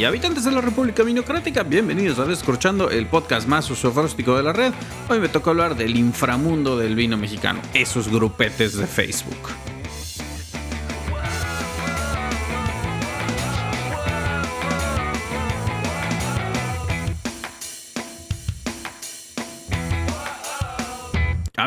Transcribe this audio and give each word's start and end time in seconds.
y 0.00 0.04
habitantes 0.06 0.44
de 0.44 0.50
la 0.50 0.62
República 0.62 1.02
Vinocrática, 1.02 1.62
bienvenidos 1.62 2.18
a 2.20 2.24
Descorchando, 2.24 2.88
el 2.88 3.04
podcast 3.04 3.46
más 3.46 3.66
sofróstico 3.66 4.34
de 4.34 4.42
la 4.42 4.54
red. 4.54 4.72
Hoy 5.10 5.20
me 5.20 5.28
toca 5.28 5.50
hablar 5.50 5.76
del 5.76 5.94
inframundo 5.94 6.78
del 6.78 6.94
vino 6.94 7.18
mexicano, 7.18 7.60
esos 7.74 8.08
grupetes 8.08 8.78
de 8.78 8.86
Facebook. 8.86 9.69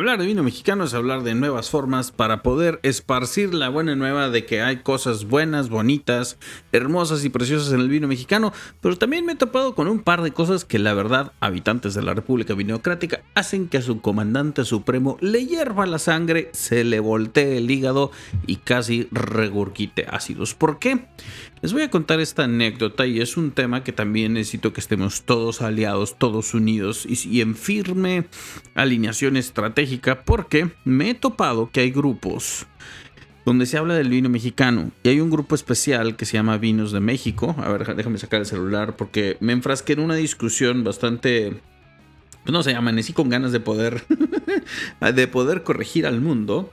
Hablar 0.03 0.19
de 0.19 0.25
vino 0.25 0.43
mexicano 0.43 0.83
es 0.83 0.93
hablar 0.93 1.23
de 1.23 1.33
nuevas 1.33 1.69
formas 1.69 2.11
para 2.11 2.43
poder 2.43 2.81
esparcir 2.83 3.53
la 3.53 3.69
buena 3.69 3.95
nueva 3.95 4.29
de 4.29 4.45
que 4.45 4.61
hay 4.61 4.79
cosas 4.79 5.23
buenas, 5.23 5.69
bonitas, 5.69 6.37
hermosas 6.73 7.23
y 7.23 7.29
preciosas 7.29 7.71
en 7.71 7.79
el 7.79 7.87
vino 7.87 8.09
mexicano, 8.09 8.51
pero 8.81 8.97
también 8.97 9.25
me 9.25 9.31
he 9.31 9.37
topado 9.37 9.75
con 9.75 9.87
un 9.87 9.99
par 9.99 10.21
de 10.21 10.31
cosas 10.31 10.65
que 10.65 10.77
la 10.77 10.93
verdad, 10.93 11.31
habitantes 11.39 11.93
de 11.93 12.01
la 12.01 12.13
República 12.13 12.53
Vinocrática, 12.53 13.21
hacen 13.33 13.69
que 13.69 13.77
a 13.77 13.81
su 13.81 14.01
comandante 14.01 14.65
supremo 14.65 15.17
le 15.21 15.45
hierva 15.45 15.85
la 15.85 15.99
sangre, 15.99 16.49
se 16.51 16.83
le 16.83 16.99
voltee 16.99 17.59
el 17.59 17.71
hígado 17.71 18.11
y 18.45 18.57
casi 18.57 19.07
regurgite 19.09 20.05
ácidos. 20.09 20.53
¿Por 20.53 20.79
qué? 20.79 21.07
Les 21.61 21.71
voy 21.71 21.83
a 21.83 21.89
contar 21.89 22.19
esta 22.19 22.43
anécdota 22.43 23.07
y 23.07 23.21
es 23.21 23.37
un 23.37 23.51
tema 23.51 23.85
que 23.85 23.93
también 23.93 24.33
necesito 24.33 24.73
que 24.73 24.81
estemos 24.81 25.23
todos 25.23 25.61
aliados, 25.61 26.17
todos 26.17 26.53
unidos 26.53 27.05
y, 27.05 27.39
en 27.39 27.55
firme 27.55 28.25
alineación 28.75 29.37
estratégica 29.37 29.92
porque 30.25 30.71
me 30.85 31.09
he 31.09 31.13
topado 31.13 31.69
que 31.71 31.81
hay 31.81 31.91
grupos 31.91 32.65
donde 33.45 33.65
se 33.65 33.77
habla 33.77 33.95
del 33.95 34.09
vino 34.09 34.29
mexicano. 34.29 34.91
Y 35.03 35.09
hay 35.09 35.19
un 35.19 35.29
grupo 35.29 35.55
especial 35.55 36.15
que 36.15 36.25
se 36.25 36.33
llama 36.33 36.57
Vinos 36.57 36.91
de 36.91 36.99
México. 36.99 37.55
A 37.57 37.69
ver, 37.69 37.95
déjame 37.95 38.17
sacar 38.17 38.39
el 38.39 38.45
celular 38.45 38.95
porque 38.95 39.37
me 39.39 39.53
enfrasqué 39.53 39.93
en 39.93 39.99
una 39.99 40.15
discusión 40.15 40.83
bastante... 40.83 41.59
Pues 42.43 42.51
no 42.51 42.61
se 42.63 42.73
llaman, 42.73 42.97
así 42.99 43.13
con 43.13 43.29
ganas 43.29 43.51
de 43.51 43.59
poder... 43.59 44.03
de 45.13 45.27
poder 45.27 45.63
corregir 45.63 46.05
al 46.05 46.21
mundo. 46.21 46.71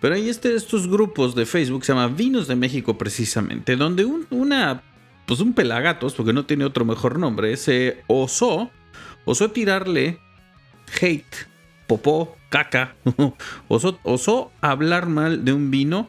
Pero 0.00 0.16
hay 0.16 0.28
este, 0.28 0.54
estos 0.54 0.88
grupos 0.88 1.36
de 1.36 1.46
Facebook, 1.46 1.84
se 1.84 1.92
llama 1.92 2.08
Vinos 2.08 2.48
de 2.48 2.56
México 2.56 2.98
precisamente, 2.98 3.76
donde 3.76 4.04
un, 4.04 4.26
una, 4.30 4.82
pues 5.26 5.38
un 5.38 5.52
pelagatos, 5.52 6.14
porque 6.14 6.32
no 6.32 6.44
tiene 6.44 6.64
otro 6.64 6.84
mejor 6.84 7.20
nombre, 7.20 7.56
se 7.56 8.02
osó, 8.08 8.68
osó 9.24 9.52
tirarle 9.52 10.18
hate, 11.00 11.46
popó, 11.92 12.36
caca, 12.48 12.94
osó, 13.68 14.50
hablar 14.62 15.06
mal 15.06 15.44
de 15.44 15.52
un 15.52 15.70
vino 15.70 16.08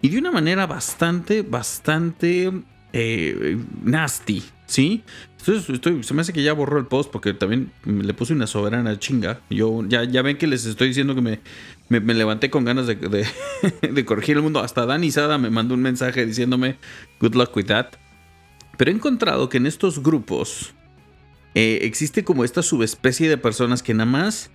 y 0.00 0.10
de 0.10 0.18
una 0.18 0.30
manera 0.30 0.66
bastante, 0.66 1.42
bastante 1.42 2.52
eh, 2.92 3.58
nasty, 3.82 4.44
¿sí? 4.66 5.02
Estoy, 5.46 6.04
se 6.04 6.14
me 6.14 6.22
hace 6.22 6.32
que 6.32 6.42
ya 6.42 6.52
borró 6.52 6.78
el 6.78 6.86
post 6.86 7.10
porque 7.10 7.34
también 7.34 7.72
le 7.84 8.14
puse 8.14 8.32
una 8.32 8.46
soberana 8.46 8.98
chinga. 8.98 9.40
Yo 9.50 9.84
ya, 9.86 10.04
ya 10.04 10.22
ven 10.22 10.38
que 10.38 10.46
les 10.46 10.64
estoy 10.64 10.88
diciendo 10.88 11.14
que 11.14 11.20
me, 11.20 11.40
me, 11.88 12.14
levanté 12.14 12.48
con 12.48 12.64
ganas 12.64 12.86
de, 12.86 12.94
de, 13.82 14.04
corregir 14.04 14.36
el 14.36 14.42
mundo. 14.42 14.60
Hasta 14.60 14.86
Dani 14.86 15.10
Sada 15.10 15.36
me 15.36 15.50
mandó 15.50 15.74
un 15.74 15.82
mensaje 15.82 16.24
diciéndome 16.24 16.78
good 17.20 17.34
luck 17.34 17.54
with 17.56 17.66
that. 17.66 17.88
Pero 18.78 18.90
he 18.90 18.94
encontrado 18.94 19.50
que 19.50 19.58
en 19.58 19.66
estos 19.66 20.02
grupos 20.02 20.72
eh, 21.54 21.80
existe 21.82 22.24
como 22.24 22.44
esta 22.44 22.62
subespecie 22.62 23.28
de 23.28 23.36
personas 23.36 23.82
que 23.82 23.92
nada 23.92 24.10
más. 24.10 24.50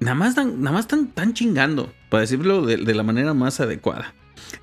Nada 0.00 0.14
más, 0.14 0.36
nada 0.36 0.72
más 0.72 0.82
están, 0.82 1.08
tan 1.08 1.34
chingando, 1.34 1.92
para 2.08 2.20
decirlo 2.22 2.64
de, 2.64 2.76
de 2.76 2.94
la 2.94 3.02
manera 3.02 3.34
más 3.34 3.60
adecuada. 3.60 4.14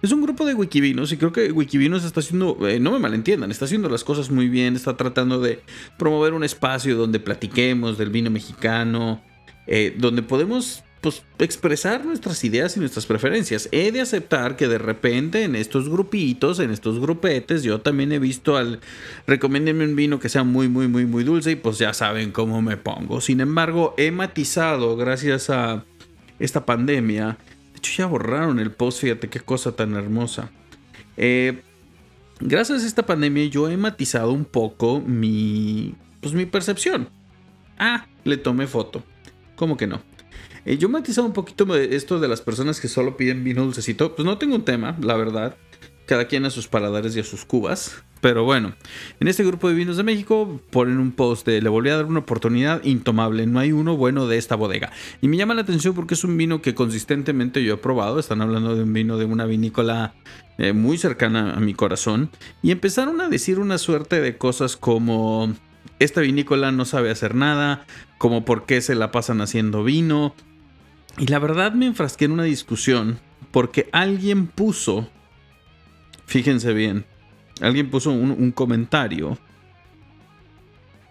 Es 0.01 0.11
un 0.11 0.21
grupo 0.21 0.45
de 0.45 0.53
wikivinos 0.53 1.11
y 1.11 1.17
creo 1.17 1.31
que 1.31 1.51
wikivinos 1.51 2.03
está 2.03 2.19
haciendo, 2.19 2.57
eh, 2.67 2.79
no 2.79 2.91
me 2.91 2.99
malentiendan, 2.99 3.51
está 3.51 3.65
haciendo 3.65 3.89
las 3.89 4.03
cosas 4.03 4.29
muy 4.29 4.49
bien, 4.49 4.75
está 4.75 4.97
tratando 4.97 5.39
de 5.39 5.61
promover 5.97 6.33
un 6.33 6.43
espacio 6.43 6.95
donde 6.95 7.19
platiquemos 7.19 7.97
del 7.97 8.09
vino 8.09 8.29
mexicano, 8.29 9.21
eh, 9.67 9.95
donde 9.97 10.21
podemos 10.21 10.83
pues, 11.05 11.21
expresar 11.37 12.03
nuestras 12.03 12.43
ideas 12.43 12.75
y 12.75 12.79
nuestras 12.79 13.05
preferencias. 13.05 13.69
He 13.71 13.91
de 13.91 14.01
aceptar 14.01 14.55
que 14.55 14.67
de 14.67 14.79
repente 14.79 15.43
en 15.43 15.55
estos 15.55 15.87
grupitos, 15.87 16.59
en 16.59 16.71
estos 16.71 16.99
grupetes, 16.99 17.61
yo 17.61 17.79
también 17.79 18.11
he 18.11 18.17
visto 18.17 18.57
al 18.57 18.79
recomiéndenme 19.27 19.85
un 19.85 19.95
vino 19.95 20.19
que 20.19 20.29
sea 20.29 20.43
muy, 20.43 20.67
muy, 20.67 20.87
muy, 20.87 21.05
muy 21.05 21.23
dulce 21.23 21.51
y 21.51 21.55
pues 21.55 21.77
ya 21.77 21.93
saben 21.93 22.31
cómo 22.31 22.63
me 22.63 22.75
pongo. 22.75 23.21
Sin 23.21 23.39
embargo, 23.39 23.93
he 23.99 24.09
matizado 24.09 24.97
gracias 24.97 25.51
a 25.51 25.85
esta 26.39 26.65
pandemia 26.65 27.37
ya 27.97 28.07
borraron 28.07 28.59
el 28.59 28.71
post, 28.71 29.01
fíjate 29.01 29.29
qué 29.29 29.39
cosa 29.39 29.75
tan 29.75 29.93
hermosa. 29.93 30.49
Eh, 31.17 31.61
gracias 32.39 32.83
a 32.83 32.87
esta 32.87 33.05
pandemia 33.05 33.45
yo 33.45 33.69
he 33.69 33.77
matizado 33.77 34.31
un 34.31 34.45
poco 34.45 35.01
mi, 35.01 35.93
pues 36.19 36.33
mi 36.33 36.47
percepción. 36.47 37.09
Ah, 37.77 38.07
le 38.23 38.37
tomé 38.37 38.65
foto. 38.65 39.03
¿Cómo 39.55 39.77
que 39.77 39.85
no? 39.85 40.01
Eh, 40.65 40.77
yo 40.77 40.87
he 40.87 40.91
matizado 40.91 41.27
un 41.27 41.33
poquito 41.33 41.75
esto 41.75 42.19
de 42.19 42.27
las 42.27 42.41
personas 42.41 42.79
que 42.79 42.87
solo 42.87 43.17
piden 43.17 43.43
vino 43.43 43.63
dulcecito. 43.63 44.15
Pues 44.15 44.25
no 44.25 44.37
tengo 44.37 44.55
un 44.55 44.65
tema, 44.65 44.97
la 45.01 45.15
verdad. 45.15 45.55
Cada 46.05 46.27
quien 46.27 46.45
a 46.45 46.49
sus 46.49 46.67
paladares 46.67 47.15
y 47.15 47.19
a 47.19 47.23
sus 47.23 47.45
cubas. 47.45 48.03
Pero 48.25 48.43
bueno, 48.43 48.73
en 49.19 49.27
este 49.27 49.43
grupo 49.43 49.69
de 49.69 49.75
vinos 49.75 49.97
de 49.97 50.03
México 50.03 50.59
ponen 50.71 50.97
un 50.97 51.11
post 51.11 51.45
de 51.45 51.61
le 51.61 51.69
volví 51.69 51.89
a 51.89 51.97
dar 51.97 52.05
una 52.05 52.21
oportunidad 52.21 52.83
intomable, 52.83 53.45
no 53.45 53.59
hay 53.59 53.71
uno 53.71 53.97
bueno 53.97 54.25
de 54.25 54.37
esta 54.37 54.55
bodega. 54.55 54.91
Y 55.21 55.27
me 55.27 55.37
llama 55.37 55.53
la 55.53 55.61
atención 55.61 55.93
porque 55.93 56.15
es 56.15 56.23
un 56.23 56.35
vino 56.35 56.59
que 56.59 56.73
consistentemente 56.73 57.63
yo 57.63 57.75
he 57.75 57.77
probado, 57.77 58.17
están 58.17 58.41
hablando 58.41 58.75
de 58.75 58.81
un 58.81 58.93
vino 58.93 59.19
de 59.19 59.25
una 59.25 59.45
vinícola 59.45 60.15
eh, 60.57 60.73
muy 60.73 60.97
cercana 60.97 61.53
a 61.53 61.59
mi 61.59 61.75
corazón. 61.75 62.31
Y 62.63 62.71
empezaron 62.71 63.21
a 63.21 63.29
decir 63.29 63.59
una 63.59 63.77
suerte 63.77 64.19
de 64.19 64.37
cosas 64.37 64.75
como 64.75 65.53
esta 65.99 66.21
vinícola 66.21 66.71
no 66.71 66.85
sabe 66.85 67.11
hacer 67.11 67.35
nada, 67.35 67.85
como 68.25 68.43
por 68.43 68.65
qué 68.65 68.81
se 68.81 68.95
la 68.95 69.11
pasan 69.11 69.39
haciendo 69.39 69.83
vino. 69.83 70.33
Y 71.19 71.27
la 71.27 71.37
verdad 71.37 71.73
me 71.73 71.85
enfrasqué 71.85 72.25
en 72.25 72.31
una 72.31 72.41
discusión 72.41 73.19
porque 73.51 73.87
alguien 73.91 74.47
puso, 74.47 75.07
fíjense 76.25 76.73
bien, 76.73 77.05
Alguien 77.61 77.89
puso 77.89 78.11
un, 78.11 78.51
comentario. 78.51 79.37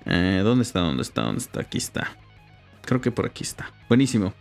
Eh, 0.05 0.41
¿Dónde 0.45 0.63
está? 0.63 0.81
¿Dónde 0.81 1.03
está? 1.03 1.23
¿Dónde 1.23 1.41
está? 1.41 1.61
Aquí 1.61 1.79
está. 1.79 2.19
Creo 2.85 3.01
que 3.01 3.11
por 3.11 3.27
aquí 3.27 3.45
está. 3.45 3.73
Buenísimo. 3.89 4.35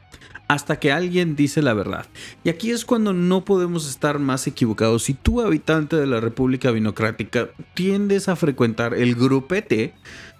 Hasta 0.48 0.78
que 0.78 0.92
alguien 0.92 1.36
dice 1.36 1.62
la 1.62 1.74
verdad. 1.74 2.06
Y 2.44 2.50
aquí 2.50 2.72
es 2.72 2.86
cuando 2.86 3.14
no 3.14 3.46
podemos 3.46 3.90
estar 3.90 4.20
más 4.20 4.46
equivocados. 4.46 5.04
Si 5.04 5.14
tú, 5.14 5.42
habitante 5.42 5.96
de 5.96 6.06
la 6.06 6.20
República 6.20 6.72
Vinocrática, 6.72 7.50
tiendes 7.74 8.28
a 8.28 8.36
frecuentar 8.36 8.94
el 8.94 9.16
grupete 9.16 9.94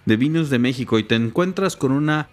de 0.06 0.18
vinos 0.18 0.50
de 0.50 0.60
México 0.60 1.00
y 1.00 1.04
te 1.04 1.16
encuentras 1.16 1.78
con 1.78 1.92
una, 1.92 2.30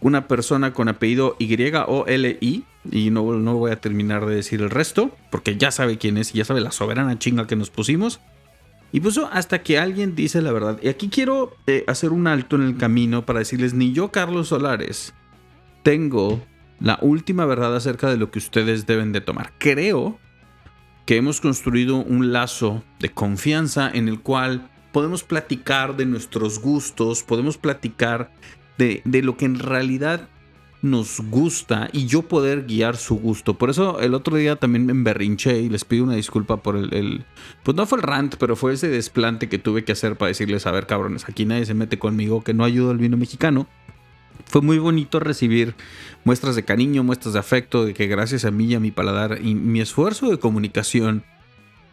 una 0.00 0.26
persona 0.26 0.72
con 0.72 0.88
apellido 0.88 1.36
Y-O-L-I, 1.38 2.64
y 2.90 3.10
no, 3.10 3.32
no 3.32 3.54
voy 3.54 3.70
a 3.70 3.80
terminar 3.80 4.26
de 4.26 4.34
decir 4.34 4.60
el 4.60 4.70
resto, 4.70 5.16
porque 5.30 5.56
ya 5.56 5.70
sabe 5.70 5.98
quién 5.98 6.16
es 6.16 6.34
y 6.34 6.38
ya 6.38 6.44
sabe 6.44 6.60
la 6.60 6.72
soberana 6.72 7.18
chinga 7.18 7.46
que 7.46 7.56
nos 7.56 7.70
pusimos. 7.70 8.20
Y 8.90 9.00
puso 9.00 9.28
hasta 9.32 9.62
que 9.62 9.78
alguien 9.78 10.14
dice 10.14 10.40
la 10.40 10.52
verdad. 10.52 10.78
Y 10.82 10.88
aquí 10.88 11.08
quiero 11.08 11.56
eh, 11.66 11.84
hacer 11.86 12.10
un 12.10 12.26
alto 12.26 12.56
en 12.56 12.62
el 12.62 12.76
camino 12.76 13.26
para 13.26 13.40
decirles, 13.40 13.74
ni 13.74 13.92
yo, 13.92 14.10
Carlos 14.10 14.48
Solares, 14.48 15.14
tengo 15.82 16.42
la 16.80 16.98
última 17.02 17.44
verdad 17.44 17.76
acerca 17.76 18.08
de 18.08 18.16
lo 18.16 18.30
que 18.30 18.38
ustedes 18.38 18.86
deben 18.86 19.12
de 19.12 19.20
tomar. 19.20 19.52
Creo 19.58 20.18
que 21.04 21.16
hemos 21.16 21.40
construido 21.40 21.96
un 21.96 22.32
lazo 22.32 22.82
de 22.98 23.10
confianza 23.10 23.90
en 23.92 24.08
el 24.08 24.20
cual 24.20 24.70
podemos 24.92 25.22
platicar 25.22 25.96
de 25.96 26.06
nuestros 26.06 26.60
gustos, 26.60 27.22
podemos 27.22 27.58
platicar 27.58 28.30
de, 28.78 29.02
de 29.04 29.22
lo 29.22 29.36
que 29.36 29.44
en 29.44 29.58
realidad 29.58 30.28
nos 30.80 31.20
gusta 31.20 31.88
y 31.92 32.06
yo 32.06 32.22
poder 32.22 32.66
guiar 32.66 32.96
su 32.96 33.16
gusto. 33.16 33.54
Por 33.54 33.70
eso 33.70 34.00
el 34.00 34.14
otro 34.14 34.36
día 34.36 34.56
también 34.56 34.86
me 34.86 34.92
emberrinché 34.92 35.60
y 35.60 35.68
les 35.68 35.84
pido 35.84 36.04
una 36.04 36.14
disculpa 36.14 36.58
por 36.58 36.76
el, 36.76 37.24
Pues 37.62 37.76
no 37.76 37.86
fue 37.86 37.98
el 37.98 38.02
rant, 38.02 38.36
pero 38.38 38.56
fue 38.56 38.74
ese 38.74 38.88
desplante 38.88 39.48
que 39.48 39.58
tuve 39.58 39.84
que 39.84 39.92
hacer 39.92 40.16
para 40.16 40.28
decirles, 40.28 40.66
a 40.66 40.70
ver 40.70 40.86
cabrones, 40.86 41.28
aquí 41.28 41.44
nadie 41.44 41.66
se 41.66 41.74
mete 41.74 41.98
conmigo, 41.98 42.44
que 42.44 42.54
no 42.54 42.64
ayuda 42.64 42.92
al 42.92 42.98
vino 42.98 43.16
mexicano. 43.16 43.66
Fue 44.46 44.62
muy 44.62 44.78
bonito 44.78 45.20
recibir 45.20 45.74
muestras 46.24 46.56
de 46.56 46.64
cariño, 46.64 47.04
muestras 47.04 47.34
de 47.34 47.40
afecto, 47.40 47.84
de 47.84 47.92
que 47.92 48.06
gracias 48.06 48.44
a 48.44 48.50
mí 48.50 48.66
y 48.66 48.74
a 48.74 48.80
mi 48.80 48.90
paladar 48.90 49.40
y 49.42 49.54
mi 49.54 49.80
esfuerzo 49.80 50.30
de 50.30 50.38
comunicación 50.38 51.24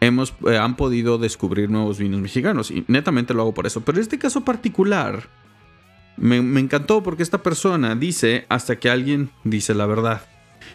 hemos, 0.00 0.34
eh, 0.46 0.56
han 0.56 0.76
podido 0.76 1.18
descubrir 1.18 1.68
nuevos 1.70 1.98
vinos 1.98 2.20
mexicanos. 2.20 2.70
Y 2.70 2.84
netamente 2.88 3.34
lo 3.34 3.42
hago 3.42 3.52
por 3.52 3.66
eso. 3.66 3.82
Pero 3.82 3.98
en 3.98 4.02
este 4.02 4.18
caso 4.18 4.42
particular 4.42 5.28
me, 6.16 6.36
encantó 6.60 7.02
porque 7.02 7.22
esta 7.22 7.42
persona 7.42 7.94
dice 7.94 8.46
hasta 8.48 8.76
que 8.76 8.90
alguien 8.90 9.30
dice 9.44 9.74
la 9.74 9.86
verdad. 9.86 10.22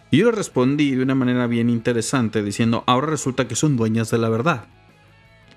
Y 0.10 0.18
yo 0.18 0.26
le 0.28 0.38
respondí 0.38 0.92
de 0.92 1.04
una 1.04 1.16
manera 1.16 1.48
bien 1.48 1.70
interesante 1.70 2.44
diciendo, 2.44 2.84
ahora 2.88 3.08
resulta 3.08 3.48
que 3.48 3.56
son 3.56 3.78
dueñas 3.78 4.12
de 4.12 4.18
la 4.18 4.30
verdad. 4.30 4.66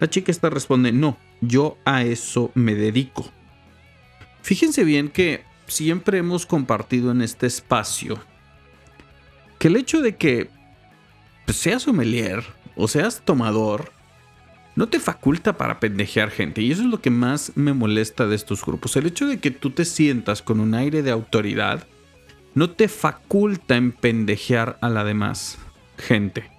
La 0.00 0.10
chica 0.10 0.32
esta 0.32 0.50
responde, 0.50 0.92
no, 0.92 1.19
yo 1.40 1.78
a 1.84 2.02
eso 2.02 2.50
me 2.54 2.75
dedico. 2.75 3.31
Fíjense 4.42 4.84
bien 4.84 5.08
que 5.08 5.44
siempre 5.66 6.19
hemos 6.19 6.46
compartido 6.46 7.10
en 7.10 7.22
este 7.22 7.46
espacio 7.46 8.19
que 9.58 9.69
el 9.69 9.76
hecho 9.76 10.02
de 10.02 10.16
que 10.16 10.50
seas 11.46 11.84
sommelier 11.84 12.44
o 12.76 12.88
seas 12.88 13.22
tomador 13.25 13.94
no 14.76 14.88
te 14.88 15.00
faculta 15.00 15.56
para 15.56 15.81
pendejear 15.81 16.31
gente. 16.31 16.62
Y 16.62 16.73
eso 16.73 16.82
es 16.82 16.88
lo 16.88 17.00
que 17.00 17.11
más 17.11 17.53
me 17.55 17.73
molesta 17.73 18.26
de 18.26 18.37
estos 18.37 18.65
grupos. 18.65 18.97
El 18.97 19.06
hecho 19.06 19.26
de 19.26 19.38
que 19.38 19.50
tú 19.50 19.71
te 19.71 19.85
sientas 19.85 20.43
con 20.43 20.61
un 20.61 20.75
aire 20.75 21.03
de 21.03 21.11
autoridad 21.11 21.87
no 22.55 22.71
te 22.71 22.88
faculta 22.88 23.76
en 23.76 23.93
pendejear 23.93 24.79
a 24.81 24.88
la 24.88 25.05
demás 25.05 25.59
gente. 25.99 26.50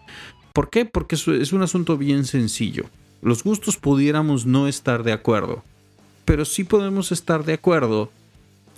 ¿Por 0.54 0.70
qué? 0.70 0.86
Porque 0.86 1.16
es 1.16 1.54
un 1.54 1.62
asunto 1.62 1.98
bien 1.98 2.26
sencillo. 2.26 2.86
Los 3.22 3.44
gustos 3.44 3.78
pudiéramos 3.78 4.46
no 4.46 4.68
estar 4.68 5.04
de 5.04 5.12
acuerdo, 5.12 5.64
pero 6.26 6.46
sí 6.46 6.64
podemos 6.64 7.12
estar 7.12 7.44
de 7.44 7.54
acuerdo 7.54 8.12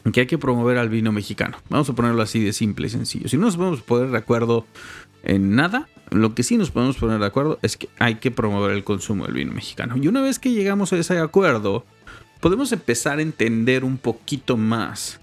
en 0.06 0.12
que 0.12 0.22
hay 0.22 0.28
que 0.28 0.38
promover 0.38 0.78
al 0.78 0.90
vino 0.90 1.12
mexicano. 1.12 1.57
Vamos 1.69 1.90
a 1.90 1.94
ponerlo 1.94 2.22
así 2.22 2.40
de 2.40 2.54
simple 2.54 2.88
y 2.88 2.90
sencillo. 2.90 3.28
Si 3.28 3.38
no 3.38 3.45
nos 3.45 3.57
podemos 3.57 3.81
poner 3.81 4.10
de 4.10 4.18
acuerdo 4.18 4.66
en 5.24 5.56
nada, 5.56 5.88
lo 6.12 6.36
que 6.36 6.44
sí 6.44 6.57
nos 6.57 6.71
podemos 6.71 6.98
poner 6.98 7.19
de 7.19 7.25
acuerdo 7.25 7.59
es 7.62 7.77
que 7.77 7.89
hay 8.00 8.15
que 8.15 8.31
promover 8.31 8.71
el 8.71 8.83
consumo 8.83 9.25
del 9.25 9.36
vino 9.36 9.54
mexicano. 9.54 9.95
Y 9.98 10.07
una 10.07 10.21
vez 10.21 10.39
que 10.39 10.51
llegamos 10.51 10.94
a 10.94 10.98
ese 10.98 11.19
acuerdo, 11.19 11.86
podemos 12.39 12.71
empezar 12.71 13.19
a 13.19 13.21
entender 13.21 13.83
un 13.83 13.98
poquito 13.98 14.57
más 14.57 15.19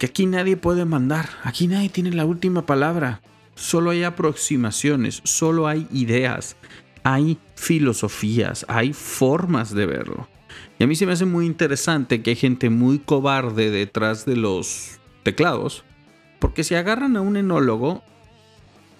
que 0.00 0.06
aquí 0.06 0.24
nadie 0.24 0.56
puede 0.56 0.86
mandar, 0.86 1.28
aquí 1.44 1.66
nadie 1.66 1.90
tiene 1.90 2.10
la 2.12 2.24
última 2.24 2.64
palabra. 2.64 3.20
Solo 3.54 3.90
hay 3.90 4.02
aproximaciones, 4.02 5.20
solo 5.24 5.68
hay 5.68 5.86
ideas, 5.92 6.56
hay 7.02 7.36
filosofías, 7.54 8.64
hay 8.66 8.94
formas 8.94 9.74
de 9.74 9.84
verlo. 9.84 10.26
Y 10.78 10.84
a 10.84 10.86
mí 10.86 10.96
se 10.96 11.04
me 11.04 11.12
hace 11.12 11.26
muy 11.26 11.44
interesante 11.44 12.22
que 12.22 12.30
hay 12.30 12.36
gente 12.36 12.70
muy 12.70 12.98
cobarde 12.98 13.70
detrás 13.70 14.24
de 14.24 14.36
los 14.36 14.98
teclados, 15.22 15.84
porque 16.38 16.64
si 16.64 16.76
agarran 16.76 17.18
a 17.18 17.20
un 17.20 17.36
enólogo 17.36 18.02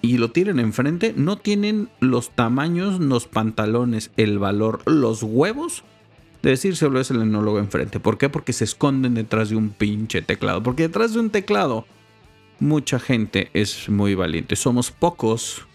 y 0.01 0.17
lo 0.17 0.31
tienen 0.31 0.59
enfrente, 0.59 1.13
no 1.15 1.37
tienen 1.37 1.89
los 1.99 2.31
tamaños, 2.31 2.99
los 2.99 3.27
pantalones, 3.27 4.11
el 4.17 4.39
valor, 4.39 4.81
los 4.85 5.23
huevos 5.23 5.83
de 6.41 6.51
decir 6.51 6.75
solo 6.75 6.99
es 6.99 7.11
el 7.11 7.21
enólogo 7.21 7.59
enfrente. 7.59 7.99
¿Por 7.99 8.17
qué? 8.17 8.29
Porque 8.29 8.53
se 8.53 8.63
esconden 8.63 9.13
detrás 9.13 9.49
de 9.49 9.55
un 9.55 9.69
pinche 9.69 10.21
teclado. 10.21 10.63
Porque 10.63 10.83
detrás 10.83 11.13
de 11.13 11.19
un 11.19 11.29
teclado 11.29 11.85
mucha 12.59 12.99
gente 12.99 13.49
es 13.53 13.89
muy 13.89 14.15
valiente. 14.15 14.55
Somos 14.55 14.91
pocos 14.91 15.67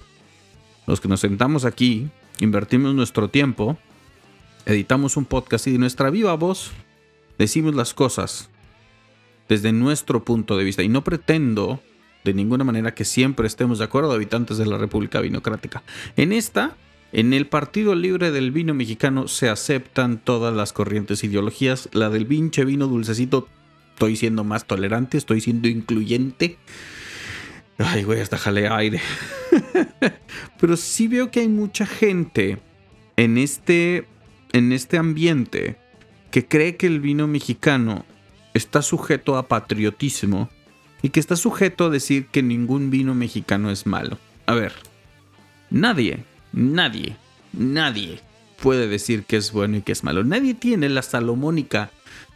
los 0.87 1.00
que 1.00 1.08
nos 1.08 1.20
sentamos 1.20 1.64
aquí, 1.64 2.08
invertimos 2.40 2.94
nuestro 2.94 3.29
tiempo, 3.29 3.76
editamos 4.67 5.17
un 5.17 5.25
podcast 5.25 5.67
y 5.67 5.72
de 5.72 5.79
nuestra 5.79 6.11
viva 6.11 6.34
voz 6.34 6.72
decimos 7.38 7.75
las 7.75 7.93
cosas 7.93 8.50
desde 9.49 9.72
nuestro 9.72 10.25
punto 10.25 10.56
de 10.56 10.64
vista. 10.64 10.82
Y 10.82 10.88
no 10.88 11.05
pretendo 11.05 11.81
de 12.26 12.34
ninguna 12.34 12.64
manera 12.64 12.93
que 12.94 13.05
siempre 13.05 13.46
estemos 13.46 13.78
de 13.78 13.84
acuerdo, 13.84 14.12
habitantes 14.12 14.58
de 14.58 14.67
la 14.67 14.76
República 14.76 15.20
Vinocrática. 15.20 15.82
En 16.17 16.32
esta 16.32 16.76
en 17.12 17.32
el 17.32 17.46
Partido 17.46 17.94
Libre 17.94 18.31
del 18.32 18.50
Vino 18.50 18.75
Mexicano 18.75 19.28
se 19.28 19.49
aceptan 19.49 20.19
todas 20.19 20.55
las 20.55 20.73
corrientes 20.73 21.23
ideologías. 21.25 21.88
La 21.93 22.11
del 22.11 22.26
pinche 22.26 22.64
vino 22.64 22.88
dulcecito, 22.88 23.49
estoy 23.94 24.17
siendo 24.17 24.44
más 24.44 24.67
tolerante, 24.67 25.17
estoy 25.17 25.40
siendo 25.40 25.69
incluyente. 25.69 26.58
Ay, 27.78 28.02
güey, 28.02 28.20
hasta 28.20 28.37
jalea 28.37 28.76
aire. 28.76 29.00
Pero 30.61 30.76
sí 30.76 31.08
veo 31.08 31.31
que 31.31 31.40
hay 31.40 31.49
mucha 31.49 31.87
gente 31.87 32.58
en 33.17 33.38
este, 33.38 34.08
en 34.52 34.72
este 34.72 34.99
ambiente 34.99 35.76
que 36.31 36.46
cree 36.46 36.76
que 36.76 36.87
el 36.87 37.00
vino 37.00 37.29
mexicano 37.29 38.05
está 38.52 38.82
sujeto 38.82 39.37
a 39.37 39.46
patriotismo 39.46 40.50
y 41.06 41.11
que 41.11 41.20
está 41.20 41.37
sujeto 41.37 41.85
a 41.85 41.91
decir 41.91 42.26
que 42.26 42.43
ningún 42.43 42.91
vino 42.91 43.14
mexicano 43.14 43.70
es 43.70 43.87
malo. 43.87 44.19
A 44.47 44.55
ver, 44.55 44.73
nadie 45.70 46.25
Nadie, 46.56 47.17
nadie 47.53 48.19
puede 48.62 48.88
decir 48.88 49.25
que 49.25 49.37
es 49.37 49.53
bueno 49.53 49.76
y 49.76 49.82
que 49.82 49.93
es 49.93 50.03
malo. 50.05 50.25
Nadie 50.25 50.55
tiene 50.55 50.88
la 50.88 51.03
salomónica 51.03 51.91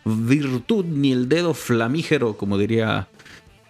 virtud 0.04 0.84
ni 0.84 1.10
el 1.10 1.26
dedo 1.30 1.54
flamígero, 1.54 2.36
como 2.36 2.58
diría 2.58 3.08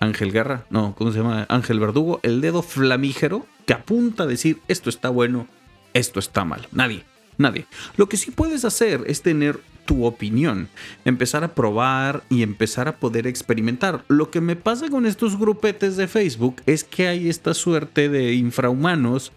Ángel 0.00 0.32
Guerra, 0.32 0.66
no, 0.68 0.96
¿cómo 0.98 1.12
se 1.12 1.18
llama? 1.18 1.46
Ángel 1.48 1.78
Verdugo, 1.78 2.18
el 2.24 2.40
dedo 2.40 2.62
flamígero 2.62 3.46
que 3.64 3.74
apunta 3.74 4.24
a 4.24 4.26
decir 4.26 4.58
esto 4.66 4.90
está 4.90 5.08
bueno, 5.08 5.46
esto 5.94 6.18
está 6.18 6.44
mal. 6.44 6.66
Nadie, 6.72 7.04
nadie. 7.40 7.66
Lo 7.96 8.08
que 8.08 8.16
sí 8.16 8.30
puedes 8.30 8.64
hacer 8.64 9.04
es 9.06 9.22
tener 9.22 9.60
tu 9.86 10.04
opinión, 10.04 10.68
empezar 11.04 11.42
a 11.42 11.54
probar 11.54 12.22
y 12.28 12.42
empezar 12.42 12.86
a 12.86 12.96
poder 12.96 13.26
experimentar. 13.26 14.04
Lo 14.06 14.30
que 14.30 14.40
me 14.40 14.54
pasa 14.54 14.88
con 14.88 15.06
estos 15.06 15.38
grupetes 15.38 15.96
de 15.96 16.06
Facebook 16.06 16.62
es 16.66 16.84
que 16.84 17.08
hay 17.08 17.28
esta 17.28 17.54
suerte 17.54 18.08
de 18.08 18.34
infrahumanos 18.34 19.32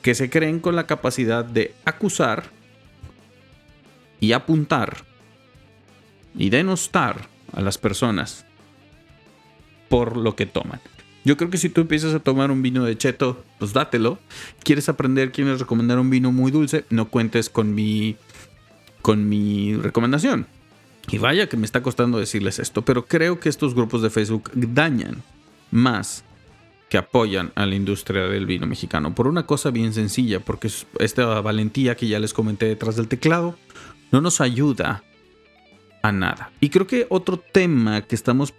que 0.00 0.14
se 0.14 0.30
creen 0.30 0.58
con 0.58 0.74
la 0.74 0.86
capacidad 0.86 1.44
de 1.44 1.74
acusar 1.84 2.44
y 4.20 4.32
apuntar 4.32 5.04
y 6.34 6.50
denostar 6.50 7.28
a 7.52 7.60
las 7.60 7.78
personas 7.78 8.46
por 9.88 10.16
lo 10.16 10.34
que 10.34 10.46
toman. 10.46 10.80
Yo 11.24 11.36
creo 11.36 11.50
que 11.50 11.58
si 11.58 11.68
tú 11.68 11.80
empiezas 11.80 12.14
a 12.14 12.20
tomar 12.20 12.50
un 12.50 12.62
vino 12.62 12.84
de 12.84 12.98
cheto, 12.98 13.44
pues 13.58 13.72
dátelo. 13.72 14.18
¿Quieres 14.64 14.88
aprender 14.88 15.30
quién 15.30 15.56
recomendar 15.58 15.98
un 15.98 16.10
vino 16.10 16.32
muy 16.32 16.50
dulce? 16.50 16.84
No 16.90 17.08
cuentes 17.08 17.48
con 17.48 17.74
mi 17.74 18.16
con 19.02 19.28
mi 19.28 19.74
recomendación. 19.74 20.46
Y 21.10 21.18
vaya 21.18 21.48
que 21.48 21.56
me 21.56 21.66
está 21.66 21.82
costando 21.82 22.18
decirles 22.18 22.58
esto, 22.58 22.82
pero 22.82 23.06
creo 23.06 23.40
que 23.40 23.48
estos 23.48 23.74
grupos 23.74 24.02
de 24.02 24.10
Facebook 24.10 24.50
dañan 24.54 25.22
más 25.70 26.24
que 26.88 26.98
apoyan 26.98 27.52
a 27.54 27.66
la 27.66 27.74
industria 27.74 28.24
del 28.24 28.46
vino 28.46 28.66
mexicano. 28.66 29.14
Por 29.14 29.26
una 29.26 29.46
cosa 29.46 29.70
bien 29.70 29.92
sencilla, 29.92 30.40
porque 30.40 30.70
esta 31.00 31.40
valentía 31.40 31.96
que 31.96 32.06
ya 32.06 32.20
les 32.20 32.32
comenté 32.32 32.66
detrás 32.66 32.96
del 32.96 33.08
teclado 33.08 33.56
no 34.12 34.20
nos 34.20 34.40
ayuda 34.40 35.02
a 36.02 36.12
nada. 36.12 36.52
Y 36.60 36.68
creo 36.68 36.86
que 36.86 37.06
otro 37.08 37.38
tema 37.38 38.02
que 38.02 38.14
estamos 38.14 38.54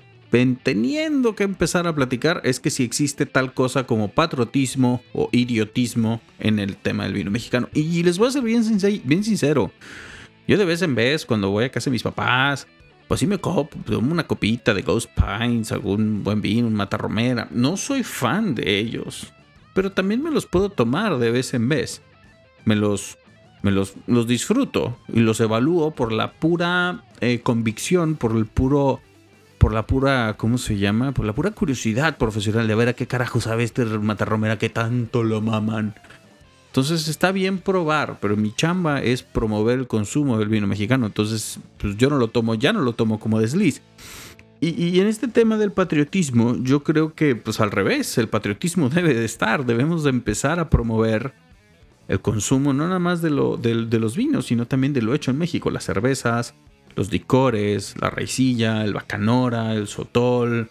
teniendo 0.64 1.36
que 1.36 1.44
empezar 1.44 1.86
a 1.86 1.94
platicar 1.94 2.42
es 2.44 2.60
que 2.60 2.72
si 2.72 2.84
existe 2.84 3.28
tal 3.28 3.54
cosa 3.54 3.86
como 3.86 4.08
patriotismo 4.08 5.04
o 5.14 5.30
idiotismo 5.32 6.22
en 6.40 6.58
el 6.58 6.76
tema 6.76 7.04
del 7.04 7.14
vino 7.14 7.30
mexicano. 7.30 7.70
Y 7.74 8.02
les 8.02 8.18
voy 8.18 8.30
a 8.30 8.32
ser 8.32 8.42
bien, 8.42 8.64
bien 9.04 9.24
sincero. 9.24 9.72
Yo 10.48 10.58
de 10.58 10.66
vez 10.66 10.82
en 10.82 10.96
vez, 10.96 11.26
cuando 11.26 11.52
voy 11.52 11.66
a 11.66 11.70
casa 11.70 11.86
de 11.86 11.92
mis 11.92 12.04
papás, 12.04 12.68
pues 13.08 13.20
sí 13.20 13.28
me 13.28 13.38
copo, 13.38 13.78
una 13.96 14.26
copita 14.26 14.74
de 14.74 14.82
Ghost 14.82 15.12
Pines, 15.16 15.72
algún 15.72 16.24
buen 16.24 16.42
vino, 16.42 16.68
un 16.68 16.74
matarromera. 16.74 17.48
No 17.52 17.78
soy 17.78 18.02
fan 18.02 18.56
de 18.56 18.80
ellos, 18.80 19.32
pero 19.76 19.92
también 19.92 20.24
me 20.24 20.32
los 20.32 20.48
puedo 20.48 20.70
tomar 20.70 21.20
de 21.20 21.30
vez 21.30 21.54
en 21.54 21.70
vez. 21.70 22.02
Me 22.66 22.76
los, 22.76 23.20
me 23.62 23.70
los, 23.70 23.94
los 24.08 24.26
disfruto 24.26 24.98
y 25.08 25.20
los 25.20 25.40
evalúo 25.40 25.92
por 25.92 26.12
la 26.12 26.32
pura 26.32 27.04
eh, 27.22 27.42
convicción, 27.42 28.16
por 28.16 28.36
el 28.36 28.48
puro, 28.48 29.00
por 29.64 29.74
la 29.74 29.88
pura, 29.88 30.36
¿cómo 30.36 30.58
se 30.58 30.78
llama? 30.78 31.14
Por 31.14 31.24
la 31.26 31.32
pura 31.32 31.52
curiosidad 31.52 32.18
profesional 32.18 32.68
de 32.68 32.76
ver 32.76 32.90
a 32.90 32.94
qué 32.94 33.08
carajo 33.08 33.40
sabe 33.40 33.64
este 33.64 33.86
matarromera 33.86 34.58
que 34.58 34.68
tanto 34.68 35.24
lo 35.24 35.40
maman. 35.40 35.96
Entonces 36.68 37.08
está 37.08 37.32
bien 37.32 37.60
probar, 37.60 38.18
pero 38.20 38.36
mi 38.36 38.54
chamba 38.54 39.02
es 39.02 39.24
promover 39.24 39.80
el 39.80 39.88
consumo 39.88 40.38
del 40.38 40.50
vino 40.50 40.68
mexicano. 40.68 41.06
Entonces, 41.06 41.62
pues 41.78 41.96
yo 41.96 42.10
no 42.10 42.18
lo 42.18 42.28
tomo, 42.28 42.56
ya 42.56 42.74
no 42.74 42.82
lo 42.82 42.92
tomo 42.92 43.22
como 43.22 43.40
desliz. 43.40 43.82
Y, 44.60 45.00
en 45.00 45.08
este 45.08 45.30
tema 45.30 45.58
del 45.58 45.72
patriotismo, 45.72 46.58
yo 46.58 46.84
creo 46.84 47.14
que, 47.14 47.38
pues 47.38 47.62
al 47.62 47.72
revés, 47.72 48.18
el 48.18 48.28
patriotismo 48.28 48.90
debe 48.94 49.14
de 49.14 49.24
estar. 49.24 49.66
Debemos 49.66 50.04
de 50.04 50.10
empezar 50.10 50.60
a 50.60 50.70
promover 50.70 51.34
el 52.10 52.20
consumo, 52.20 52.74
no 52.74 52.86
nada 52.86 53.00
más 53.00 53.22
de, 53.22 53.30
lo, 53.30 53.56
de, 53.56 53.86
de 53.86 54.00
los 54.00 54.18
vinos, 54.18 54.48
sino 54.48 54.66
también 54.66 54.92
de 54.92 55.02
lo 55.02 55.16
hecho 55.16 55.32
en 55.32 55.38
México. 55.38 55.72
Las 55.72 55.86
cervezas, 55.86 56.54
los 56.96 57.12
licores, 57.12 57.96
la 58.00 58.10
raicilla, 58.10 58.84
el 58.84 58.94
bacanora, 58.94 59.74
el 59.74 59.88
sotol, 59.88 60.70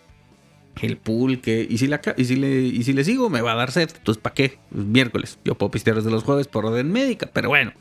el 0.81 0.97
pulque. 0.97 1.67
Y 1.69 1.79
si, 1.79 1.91
y, 2.17 2.25
si 2.25 2.37
le, 2.37 2.61
y 2.61 2.83
si 2.83 2.93
le 2.93 3.05
sigo, 3.05 3.31
me 3.31 3.43
va 3.43 3.53
a 3.53 3.57
dar 3.57 3.71
sed. 3.71 3.91
Entonces, 3.97 4.23
¿para 4.23 4.35
qué? 4.35 4.59
miércoles. 4.71 5.39
Yo 5.45 5.55
puedo 5.55 5.71
pistear 5.71 5.97
desde 5.97 6.11
los 6.11 6.25
jueves 6.25 6.49
por 6.49 6.67
orden 6.67 6.91
médica. 6.91 7.29
Pero 7.33 7.49
bueno, 7.49 7.73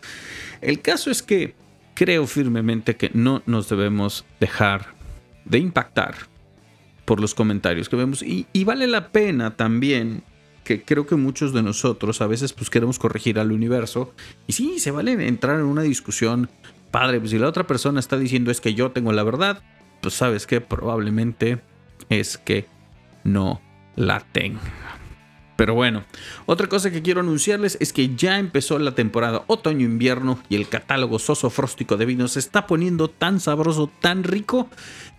el 0.62 0.82
caso 0.82 1.12
es 1.12 1.22
que 1.22 1.56
creo 1.94 2.28
firmemente 2.28 2.96
que 2.96 3.12
no 3.14 3.44
nos 3.46 3.70
debemos 3.70 4.26
dejar 4.40 4.96
de 5.46 5.60
impactar 5.60 6.16
por 7.06 7.20
los 7.20 7.36
comentarios 7.36 7.90
que 7.90 7.96
vemos. 7.96 8.24
Y, 8.24 8.48
vale 8.64 8.88
la 8.88 9.10
pena 9.10 9.56
también 9.56 10.24
que 10.64 10.84
creo 10.84 11.08
que 11.08 11.16
muchos 11.16 11.54
de 11.54 11.64
nosotros 11.64 12.22
a 12.22 12.28
veces 12.28 12.54
pues 12.54 12.70
queremos 12.70 13.00
corregir 13.00 13.40
al 13.40 13.52
universo. 13.52 14.14
Y 14.48 14.54
sí, 14.54 14.80
se 14.80 14.92
vale 14.92 15.12
entrar 15.28 15.60
en 15.60 15.66
una 15.66 15.82
discusión 15.82 16.50
padre. 16.92 17.20
Pues 17.20 17.32
si 17.32 17.40
la 17.40 17.48
otra 17.48 17.66
persona 17.66 18.00
está 18.00 18.18
diciendo 18.18 18.52
es 18.52 18.62
que 18.62 18.74
yo 18.74 18.92
tengo 18.92 19.12
la 19.14 19.24
verdad, 19.24 19.64
pues 20.02 20.14
sabes 20.14 20.46
que 20.46 20.62
probablemente 20.62 21.62
es 22.10 22.38
que 22.38 22.68
no 23.24 23.62
la 23.96 24.20
tenga. 24.32 24.62
Pero 25.56 25.76
bueno, 25.76 26.04
otra 26.48 26.68
cosa 26.68 26.90
que 26.90 27.04
quiero 27.04 27.20
anunciarles 27.20 27.78
es 27.80 27.94
que 27.94 28.16
ya 28.16 28.40
empezó 28.40 28.80
la 28.80 28.96
temporada 28.96 29.44
otoño-invierno 29.46 30.40
y 30.50 30.56
el 30.56 30.68
catálogo 30.68 31.20
soso 31.20 31.52
fróstico 31.52 31.98
de 31.98 32.06
vinos 32.06 32.32
se 32.32 32.40
está 32.40 32.66
poniendo 32.66 33.10
tan 33.10 33.40
sabroso, 33.40 33.92
tan 34.00 34.24
rico, 34.24 34.68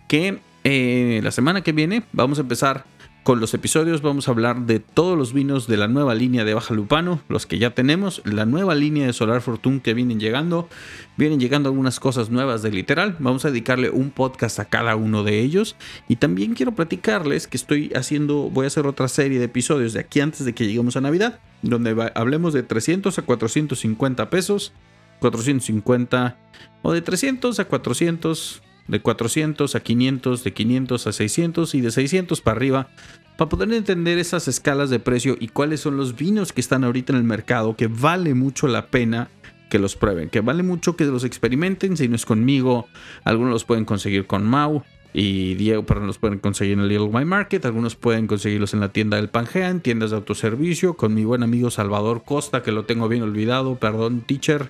que 0.09 0.39
eh, 0.65 1.21
la 1.23 1.31
semana 1.31 1.61
que 1.61 1.71
viene 1.71 2.03
vamos 2.11 2.39
a 2.39 2.41
empezar 2.41 2.83
con 3.23 3.39
los 3.39 3.53
episodios 3.53 4.01
vamos 4.01 4.27
a 4.27 4.31
hablar 4.31 4.65
de 4.65 4.79
todos 4.79 5.17
los 5.17 5.31
vinos 5.31 5.65
de 5.67 5.77
la 5.77 5.87
nueva 5.87 6.13
línea 6.13 6.43
de 6.43 6.53
Baja 6.53 6.73
Lupano, 6.73 7.21
los 7.29 7.45
que 7.45 7.57
ya 7.57 7.73
tenemos, 7.73 8.21
la 8.25 8.45
nueva 8.45 8.75
línea 8.75 9.07
de 9.07 9.13
Solar 9.13 9.41
Fortune 9.41 9.81
que 9.81 9.93
vienen 9.93 10.19
llegando. 10.19 10.67
Vienen 11.15 11.39
llegando 11.39 11.69
algunas 11.69 12.01
cosas 12.01 12.29
nuevas 12.29 12.63
de 12.63 12.71
literal. 12.71 13.15
Vamos 13.19 13.45
a 13.45 13.51
dedicarle 13.51 13.89
un 13.89 14.11
podcast 14.11 14.59
a 14.59 14.65
cada 14.65 14.97
uno 14.97 15.23
de 15.23 15.39
ellos. 15.39 15.77
Y 16.09 16.17
también 16.17 16.53
quiero 16.53 16.73
platicarles 16.73 17.47
que 17.47 17.55
estoy 17.55 17.93
haciendo, 17.95 18.49
voy 18.49 18.65
a 18.65 18.67
hacer 18.67 18.85
otra 18.87 19.07
serie 19.07 19.39
de 19.39 19.45
episodios 19.45 19.93
de 19.93 20.01
aquí 20.01 20.19
antes 20.19 20.43
de 20.43 20.53
que 20.53 20.65
lleguemos 20.65 20.97
a 20.97 21.01
Navidad, 21.01 21.39
donde 21.61 22.11
hablemos 22.15 22.53
de 22.53 22.63
300 22.63 23.17
a 23.17 23.21
450 23.21 24.29
pesos, 24.29 24.73
450 25.21 26.37
o 26.81 26.91
de 26.91 27.01
300 27.01 27.57
a 27.59 27.65
400 27.65 28.61
de 28.87 29.01
400 29.01 29.75
a 29.75 29.79
500, 29.79 30.43
de 30.43 30.53
500 30.53 31.07
a 31.07 31.11
600 31.11 31.75
y 31.75 31.81
de 31.81 31.91
600 31.91 32.41
para 32.41 32.57
arriba, 32.57 32.89
para 33.37 33.49
poder 33.49 33.73
entender 33.73 34.17
esas 34.17 34.47
escalas 34.47 34.89
de 34.89 34.99
precio 34.99 35.37
y 35.39 35.47
cuáles 35.47 35.81
son 35.81 35.97
los 35.97 36.15
vinos 36.15 36.53
que 36.53 36.61
están 36.61 36.83
ahorita 36.83 37.13
en 37.13 37.17
el 37.17 37.23
mercado, 37.23 37.75
que 37.75 37.87
vale 37.87 38.33
mucho 38.33 38.67
la 38.67 38.87
pena 38.87 39.29
que 39.69 39.79
los 39.79 39.95
prueben, 39.95 40.29
que 40.29 40.41
vale 40.41 40.61
mucho 40.61 40.95
que 40.95 41.05
los 41.05 41.23
experimenten, 41.23 41.97
si 41.97 42.07
no 42.07 42.15
es 42.15 42.25
conmigo, 42.25 42.87
algunos 43.23 43.53
los 43.53 43.63
pueden 43.63 43.85
conseguir 43.85 44.27
con 44.27 44.45
Mau 44.45 44.83
y 45.13 45.55
Diego, 45.55 45.85
perdón, 45.85 46.07
los 46.07 46.19
pueden 46.19 46.39
conseguir 46.39 46.73
en 46.73 46.81
el 46.81 46.89
Little 46.89 47.09
My 47.09 47.25
Market, 47.25 47.65
algunos 47.65 47.95
pueden 47.95 48.27
conseguirlos 48.27 48.73
en 48.73 48.81
la 48.81 48.89
tienda 48.89 49.17
del 49.17 49.29
Pangea, 49.29 49.69
en 49.69 49.79
tiendas 49.79 50.11
de 50.11 50.17
autoservicio, 50.17 50.95
con 50.95 51.13
mi 51.13 51.23
buen 51.23 51.43
amigo 51.43 51.71
Salvador 51.71 52.23
Costa, 52.23 52.61
que 52.61 52.71
lo 52.71 52.85
tengo 52.85 53.07
bien 53.07 53.23
olvidado, 53.23 53.75
perdón 53.79 54.21
teacher, 54.21 54.69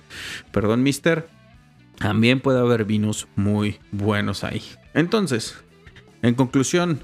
perdón 0.52 0.82
mister, 0.82 1.28
también 1.98 2.40
puede 2.40 2.60
haber 2.60 2.84
vinos 2.84 3.28
muy 3.36 3.78
buenos 3.92 4.44
ahí. 4.44 4.62
Entonces, 4.94 5.56
en 6.22 6.34
conclusión, 6.34 7.00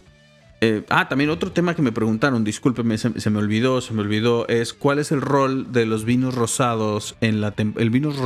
eh, 0.62 0.85
ah, 0.90 1.09
también 1.09 1.31
otro 1.31 1.52
tema 1.52 1.75
que 1.75 1.81
me 1.81 1.90
preguntaron, 1.90 2.45
discúlpeme, 2.45 2.99
se, 2.99 3.31
me 3.31 3.38
olvidó, 3.38 3.81
se 3.81 3.95
me 3.95 4.02
olvidó, 4.02 4.47
es 4.49 4.75
cuál 4.75 4.99
es 4.99 5.11
el 5.11 5.23
rol 5.23 5.73
de 5.73 5.87
los 5.87 6.05
vinos 6.05 6.35
rosados 6.35 7.17
en 7.23 7.40
la 7.40 7.55
el 7.57 7.88
vinos 7.88 8.17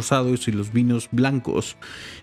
y 0.49 0.51
los 0.51 0.73
vinos 0.73 1.09
blancos 1.13 1.77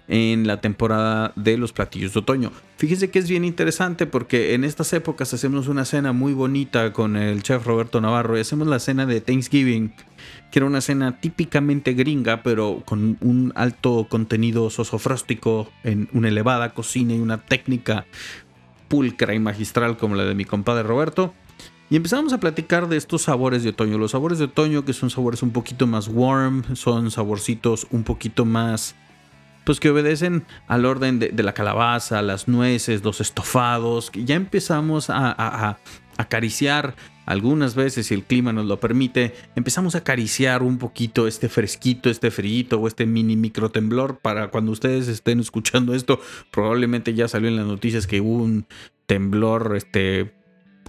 en 0.10 0.48
la 0.48 0.60
temporada 0.60 1.32
de 1.38 1.58
los 1.58 1.72
platillos 1.72 2.14
de 2.14 2.20
otoño. 2.20 2.52
Fíjense 2.76 3.10
que 3.10 3.20
es 3.20 3.30
bien 3.30 3.46
interesante 3.46 4.06
porque 4.06 4.54
en 4.54 4.66
estas 4.66 4.92
épocas 4.92 5.34
hacemos 5.34 5.70
una 5.70 5.86
cena 5.86 6.12
muy 6.12 6.34
bonita 6.34 6.92
con 6.92 7.16
el 7.16 7.42
chef 7.42 7.66
Roberto 7.66 8.02
Navarro 8.02 8.38
y 8.38 8.42
hacemos 8.42 8.68
la 8.68 8.80
cena 8.80 9.06
de 9.06 9.22
Thanksgiving, 9.22 9.94
que 10.52 10.60
era 10.60 10.66
una 10.66 10.82
cena 10.82 11.22
típicamente 11.22 11.94
gringa, 11.94 12.44
pero 12.44 12.84
con 12.84 13.18
un 13.22 13.54
alto 13.56 14.08
contenido 14.10 14.70
sosofróstico 14.72 15.72
en 15.86 16.10
una 16.12 16.28
elevada 16.28 16.74
cocina 16.74 17.14
y 17.14 17.20
una 17.20 17.38
técnica 17.38 18.06
pulcra 18.92 19.34
y 19.34 19.40
magistral 19.40 19.96
como 19.96 20.16
la 20.16 20.26
de 20.26 20.36
mi 20.36 20.44
compadre 20.44 20.84
Roberto. 20.84 21.34
Y 21.90 21.96
empezamos 21.96 22.34
a 22.34 22.40
platicar 22.40 22.90
de 22.90 22.98
estos 22.98 23.24
sabores 23.24 23.64
de 23.64 23.70
otoño. 23.70 23.98
Los 23.98 24.12
sabores 24.12 24.38
de 24.38 24.46
otoño 24.46 24.84
que 24.84 24.92
son 24.92 25.10
sabores 25.10 25.42
un 25.44 25.52
poquito 25.52 25.88
más 25.88 26.10
warm, 26.10 26.76
son 26.76 27.10
saborcitos 27.10 27.88
un 27.90 28.04
poquito 28.04 28.46
más... 28.46 28.96
Pues 29.64 29.80
que 29.80 29.92
obedecen 29.92 30.44
al 30.68 30.86
orden 30.86 31.20
de, 31.20 31.32
la 31.44 31.54
calabaza, 31.54 32.22
las 32.24 32.48
nueces, 32.48 33.04
los 33.04 33.22
estofados. 33.22 34.12
Ya 34.14 34.36
empezamos 34.36 35.10
a, 35.10 35.78
acariciar 36.18 36.96
algunas 37.32 37.76
veces, 37.76 38.08
si 38.08 38.14
el 38.14 38.24
clima 38.24 38.52
nos 38.52 38.66
lo 38.66 38.82
permite, 38.82 39.34
empezamos 39.56 39.96
a 39.96 40.00
acariciar 40.00 40.64
un 40.64 40.78
poquito 40.78 41.28
este 41.28 41.48
fresquito, 41.48 42.10
este 42.10 42.30
frío 42.30 42.52
o 42.78 42.88
este 42.88 43.06
mini 43.06 43.38
micro 43.38 43.72
temblor 43.72 44.20
para 44.20 44.50
cuando 44.50 44.74
ustedes 44.74 45.08
estén 45.08 45.40
escuchando 45.40 45.94
esto, 45.94 46.20
probablemente 46.52 47.14
ya 47.14 47.30
salió 47.30 47.48
en 47.48 47.56
las 47.56 47.66
noticias 47.66 48.06
que 48.06 48.20
hubo 48.20 48.44
un 48.44 48.66
temblor, 49.06 49.78
este, 49.78 50.34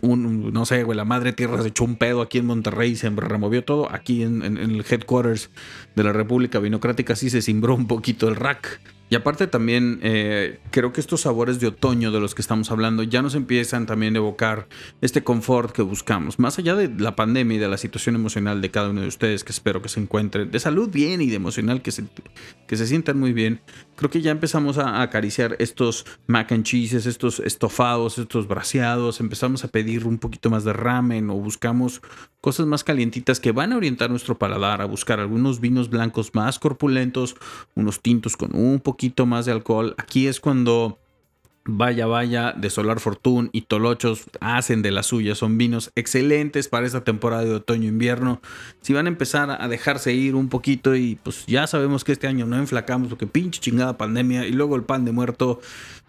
un, 0.01 0.53
no 0.53 0.67
sé, 0.67 0.83
güey, 0.83 0.97
la 0.97 1.05
madre 1.05 1.33
tierra 1.33 1.63
se 1.63 1.69
echó 1.69 1.85
un 1.85 1.95
pedo 1.95 2.23
aquí 2.23 2.39
en 2.39 2.47
Monterrey, 2.47 2.97
se 2.97 3.09
removió 3.09 3.63
todo. 3.65 3.93
Aquí 3.93 4.25
en, 4.25 4.43
en 4.43 4.59
el 4.59 4.85
headquarters 4.89 5.51
de 5.95 6.03
la 6.03 6.13
República 6.13 6.59
Vinocrática 6.59 7.15
sí 7.15 7.31
se 7.31 7.41
cimbró 7.41 7.77
un 7.77 7.87
poquito 7.87 8.29
el 8.29 8.35
rack. 8.35 8.81
Y 9.13 9.15
aparte 9.15 9.47
también 9.47 10.01
eh, 10.03 10.59
creo 10.71 10.95
que 10.95 11.03
estos 11.03 11.21
sabores 11.21 11.61
de 11.61 11.67
otoño 11.67 12.13
de 12.13 12.19
los 12.19 12.35
que 12.35 12.41
estamos 12.41 12.71
hablando 12.71 13.03
ya 13.03 13.21
nos 13.21 13.35
empiezan 13.35 13.85
también 13.85 14.15
a 14.15 14.21
evocar 14.21 14.69
este 15.03 15.23
confort 15.23 15.71
que 15.71 15.83
buscamos. 15.83 16.39
Más 16.39 16.59
allá 16.59 16.75
de 16.75 16.89
la 16.89 17.15
pandemia 17.15 17.59
y 17.59 17.61
de 17.61 17.69
la 17.69 17.77
situación 17.77 18.15
emocional 18.15 18.63
de 18.63 18.71
cada 18.71 18.89
uno 18.89 19.03
de 19.03 19.09
ustedes, 19.09 19.45
que 19.45 19.53
espero 19.53 19.83
que 19.83 19.91
se 19.91 20.01
encuentren 20.01 20.51
de 20.51 20.59
salud 20.59 20.89
bien 20.91 21.21
y 21.21 21.27
de 21.27 21.37
emocional, 21.37 21.83
que 21.83 21.91
se, 21.91 22.05
que 22.67 22.75
se 22.79 22.87
sientan 22.87 23.21
muy 23.21 23.35
bien, 23.35 23.61
creo 23.97 24.09
que 24.09 24.23
ya 24.23 24.31
empezamos 24.31 24.79
a 24.79 25.03
acariciar 25.03 25.57
estos 25.59 26.07
mac 26.27 26.51
and 26.51 26.65
cheeses, 26.65 27.05
estos 27.05 27.39
estofados, 27.41 28.17
estos 28.17 28.49
braseados, 28.49 29.21
empezamos 29.21 29.63
a 29.63 29.69
pedir 29.69 30.07
un 30.07 30.17
poquito 30.17 30.49
más 30.49 30.65
de 30.65 30.73
ramen 30.73 31.29
o 31.29 31.35
buscamos 31.35 32.01
cosas 32.41 32.65
más 32.67 32.83
calientitas 32.83 33.41
que 33.41 33.53
van 33.53 33.75
a 33.75 33.77
orientar 33.77 34.09
nuestro 34.09 34.39
paladar 34.39 34.81
a 34.81 34.87
buscar 34.87 35.21
algunos 35.21 35.61
vinos 35.61 35.91
blancos 35.91 36.35
más 36.35 36.59
corpulentos, 36.59 37.37
unos 37.75 38.01
tintos 38.01 38.39
con 38.39 38.57
un 38.57 38.81
poquito 38.81 39.02
más 39.27 39.47
de 39.47 39.53
alcohol. 39.53 39.95
Aquí 39.99 40.27
es 40.27 40.41
cuando 40.41 40.99
Vaya 41.65 42.07
Vaya 42.07 42.53
de 42.57 42.71
Solar 42.71 42.99
Fortune 42.99 43.49
y 43.53 43.63
Tolochos 43.63 44.25
hacen 44.41 44.83
de 44.83 44.91
la 44.91 45.03
suya. 45.03 45.35
Son 45.35 45.59
vinos 45.59 45.93
excelentes 45.95 46.69
para 46.69 46.87
esta 46.87 47.05
temporada 47.05 47.45
de 47.45 47.55
otoño-invierno. 47.55 48.41
Si 48.81 48.93
van 48.93 49.07
a 49.07 49.09
empezar 49.11 49.51
a 49.51 49.69
dejarse 49.69 50.13
ir 50.13 50.35
un 50.35 50.49
poquito 50.49 50.97
y 50.97 51.17
pues 51.23 51.47
ya 51.47 51.67
sabemos 51.69 52.03
que 52.03 52.13
este 52.13 52.27
año 52.27 52.47
no 52.47 52.57
enflacamos 52.57 53.09
porque 53.09 53.29
pinche 53.29 53.61
chingada 53.61 53.97
pandemia 53.97 54.47
y 54.47 54.53
luego 54.53 54.75
el 54.75 54.83
pan 54.83 55.05
de 55.05 55.13
muerto 55.13 55.61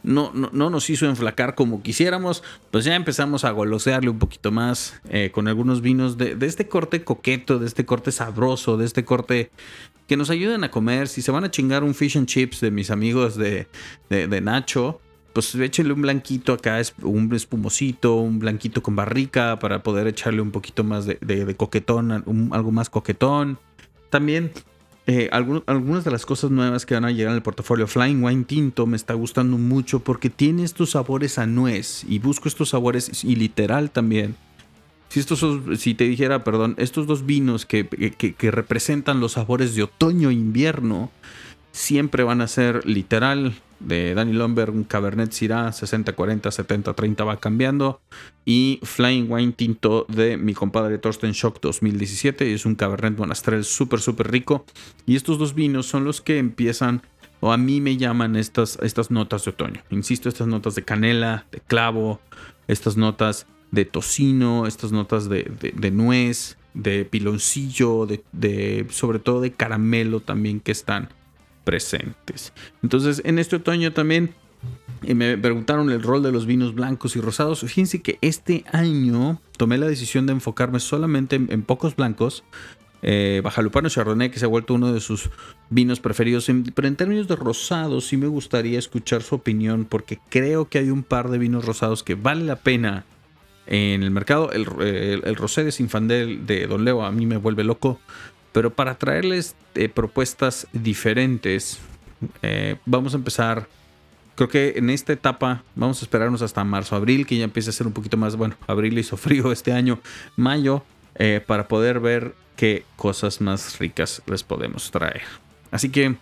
no, 0.04 0.32
no, 0.34 0.70
nos 0.70 0.90
hizo 0.90 1.06
enflacar 1.06 1.56
como 1.56 1.82
quisiéramos, 1.82 2.44
pues 2.72 2.84
ya 2.84 2.96
empezamos 2.96 3.46
a 3.46 3.52
golosearle 3.52 4.10
un 4.10 4.20
poquito 4.20 4.52
más 4.52 5.00
eh, 5.10 5.32
con 5.34 5.48
algunos 5.48 5.82
vinos 5.82 6.18
de, 6.18 6.36
este 6.42 6.68
corte 6.68 7.04
coqueto, 7.04 7.58
de 7.58 7.68
este 7.68 7.86
corte 7.86 8.12
sabroso, 8.12 8.76
de 8.76 8.86
este 8.86 9.06
corte 9.06 9.50
que 10.08 10.18
nos 10.18 10.30
ayuden 10.30 10.64
a 10.64 10.72
comer. 10.72 11.08
Si 11.08 11.22
se 11.22 11.32
van 11.32 11.44
a 11.44 11.52
chingar 11.52 11.84
un 11.84 11.94
fish 11.94 12.18
and 12.18 12.28
chips 12.28 12.62
de 12.62 12.72
mis 12.72 12.92
amigos 12.92 13.36
de, 13.36 13.68
de, 14.10 14.42
Nacho, 14.42 15.00
pues 15.34 15.54
échenle 15.56 15.94
un 15.94 16.02
blanquito 16.02 16.54
acá, 16.54 16.82
un 17.02 17.34
espumosito, 17.34 18.16
un 18.16 18.40
blanquito 18.40 18.84
con 18.84 18.96
barrica 18.96 19.60
para 19.60 19.84
poder 19.84 20.08
echarle 20.08 20.42
un 20.42 20.52
poquito 20.52 20.84
más 20.84 21.06
de, 21.06 21.56
coquetón, 21.58 22.12
algo 22.12 22.72
más 22.72 22.90
coquetón. 22.90 23.58
También 24.10 24.52
eh, 25.06 25.30
algunas 25.32 26.06
de 26.06 26.12
las 26.12 26.26
cosas 26.26 26.50
nuevas 26.50 26.86
que 26.86 26.94
van 26.94 27.04
a 27.04 27.12
llegar 27.12 27.36
el 27.36 27.42
portafolio 27.42 27.88
Flying 27.88 28.24
Wine 28.24 28.46
Tinto 28.46 28.86
me 28.86 28.96
está 28.96 29.14
gustando 29.14 29.58
mucho 29.58 30.00
porque 30.00 30.30
tiene 30.30 30.64
estos 30.64 30.92
sabores 30.92 31.38
a 31.40 31.46
nuez 31.46 32.06
y 32.08 32.20
busco 32.20 32.48
estos 32.48 32.70
sabores 32.70 33.24
y 33.24 33.36
literal 33.36 33.92
también. 33.92 34.36
Si, 35.14 35.20
estos, 35.20 35.46
si 35.80 35.94
te 35.94 36.06
dijera, 36.06 36.44
perdón, 36.44 36.74
estos 36.80 37.06
dos 37.06 37.28
vinos 37.28 37.68
que, 37.68 37.86
que 37.86 38.50
representan 38.50 39.20
los 39.20 39.34
sabores 39.34 39.76
de 39.76 39.84
otoño 39.84 40.32
e 40.32 40.34
invierno 40.34 41.12
siempre 41.72 42.24
van 42.24 42.42
a 42.42 42.48
ser 42.48 42.84
literal 42.88 43.54
de 43.80 44.16
Danny 44.16 44.34
Lumber, 44.34 44.72
un 44.72 44.84
Cabernet 44.84 45.32
Syrah 45.32 45.70
60-40, 45.70 46.42
70-30 46.42 47.28
va 47.28 47.38
cambiando. 47.38 48.02
Y 48.44 48.80
Flying 48.82 49.32
Wine 49.32 49.52
Tinto 49.52 50.08
de 50.10 50.36
mi 50.38 50.56
compadre 50.56 50.98
Thorsten 50.98 51.34
Shock 51.34 51.60
2017. 51.62 52.52
Es 52.52 52.66
un 52.66 52.74
Cabernet 52.74 53.16
Monastrell 53.16 53.66
súper, 53.66 54.00
súper 54.00 54.32
rico. 54.32 54.66
Y 55.06 55.16
estos 55.16 55.38
dos 55.38 55.54
vinos 55.54 55.86
son 55.86 56.06
los 56.06 56.22
que 56.22 56.40
empiezan, 56.40 57.04
o 57.40 57.52
a 57.52 57.58
mí 57.58 57.82
me 57.82 57.98
llaman 57.98 58.36
estas, 58.36 58.80
estas 58.82 59.12
notas 59.12 59.46
de 59.46 59.52
otoño. 59.52 59.84
Insisto, 59.92 60.28
estas 60.28 60.48
notas 60.48 60.74
de 60.74 60.82
canela, 60.82 61.46
de 61.52 61.60
clavo, 61.60 62.20
estas 62.68 62.98
notas 62.98 63.46
de 63.74 63.86
tocino, 63.86 64.68
estas 64.68 64.92
notas 64.92 65.28
de, 65.28 65.52
de, 65.60 65.92
nuez, 65.92 66.58
de 66.76 67.06
piloncillo, 67.06 68.06
de, 68.06 68.86
sobre 68.92 69.18
todo 69.18 69.42
de 69.42 69.52
caramelo 69.52 70.20
también 70.20 70.60
que 70.60 70.72
están 70.72 71.10
presentes. 71.64 72.54
Entonces, 72.84 73.24
en 73.26 73.40
este 73.40 73.56
otoño 73.56 73.92
también 73.92 74.36
me 75.02 75.40
preguntaron 75.40 75.90
el 75.90 76.04
rol 76.04 76.22
de 76.22 76.32
los 76.32 76.46
vinos 76.46 76.76
blancos 76.76 77.16
y 77.16 77.20
rosados. 77.20 77.62
Fíjense 77.62 78.04
que 78.04 78.20
este 78.22 78.64
año 78.72 79.42
tomé 79.58 79.80
la 79.80 79.88
decisión 79.88 80.28
de 80.28 80.34
enfocarme 80.34 80.80
solamente 80.80 81.36
en, 81.36 81.64
pocos 81.64 81.96
blancos. 81.96 82.44
Eh, 83.02 83.42
Bajalupano 83.44 83.90
Chardonnay, 83.90 84.30
que 84.30 84.38
se 84.38 84.46
ha 84.46 84.50
vuelto 84.50 84.76
uno 84.76 84.94
de 84.94 85.00
sus 85.02 85.32
vinos 85.72 86.00
preferidos. 86.00 86.48
pero 86.76 86.88
en 86.88 86.96
términos 86.96 87.28
de 87.28 87.36
rosados, 87.36 88.06
sí 88.06 88.18
me 88.18 88.28
gustaría 88.28 88.78
escuchar 88.78 89.24
su 89.24 89.34
opinión, 89.34 89.86
porque 89.86 90.20
creo 90.30 90.70
que 90.70 90.78
hay 90.78 90.92
un 90.92 91.02
par 91.02 91.32
de 91.32 91.40
vinos 91.40 91.66
rosados 91.66 92.04
que 92.04 92.14
vale 92.14 92.46
la 92.46 92.58
pena 92.58 93.06
en 93.68 94.04
el 94.04 94.12
mercado. 94.12 94.52
El, 94.52 94.68
el 95.24 95.36
Rosé 95.36 95.64
de 95.64 95.72
Sinfandel 95.72 96.46
de 96.46 96.68
Don 96.68 96.86
Leo 96.86 97.04
a 97.04 97.12
mí 97.12 97.26
me 97.26 97.38
vuelve 97.38 97.64
loco. 97.64 98.00
Pero 98.54 98.70
para 98.70 98.96
traerles 98.96 99.56
eh, 99.76 99.90
propuestas 99.90 100.68
diferentes, 100.72 101.80
eh, 102.42 102.78
vamos 102.86 103.14
a 103.14 103.18
empezar. 103.18 103.68
Creo 104.36 104.48
que 104.48 104.74
en 104.78 104.90
esta 104.90 105.12
etapa 105.12 105.64
vamos 105.76 106.02
a 106.02 106.06
esperarnos 106.06 106.42
hasta 106.42 106.64
marzo, 106.64 106.96
abril, 106.96 107.26
que 107.26 107.38
ya 107.38 107.44
empiece 107.44 107.72
a 107.72 107.74
ser 107.74 107.88
un 107.88 107.94
poquito 107.94 108.16
más. 108.16 108.36
Bueno, 108.36 108.56
abril 108.68 108.98
hizo 108.98 109.18
frío 109.18 109.52
este 109.52 109.74
año, 109.74 110.00
mayo, 110.36 110.84
eh, 111.16 111.42
para 111.46 111.68
poder 111.68 112.00
ver 112.00 112.36
qué 112.56 112.86
cosas 112.96 113.42
más 113.42 113.80
ricas 113.80 114.22
les 114.28 114.44
podemos 114.44 114.92
traer. 114.92 115.43
Así 115.74 115.90
que, 115.90 116.16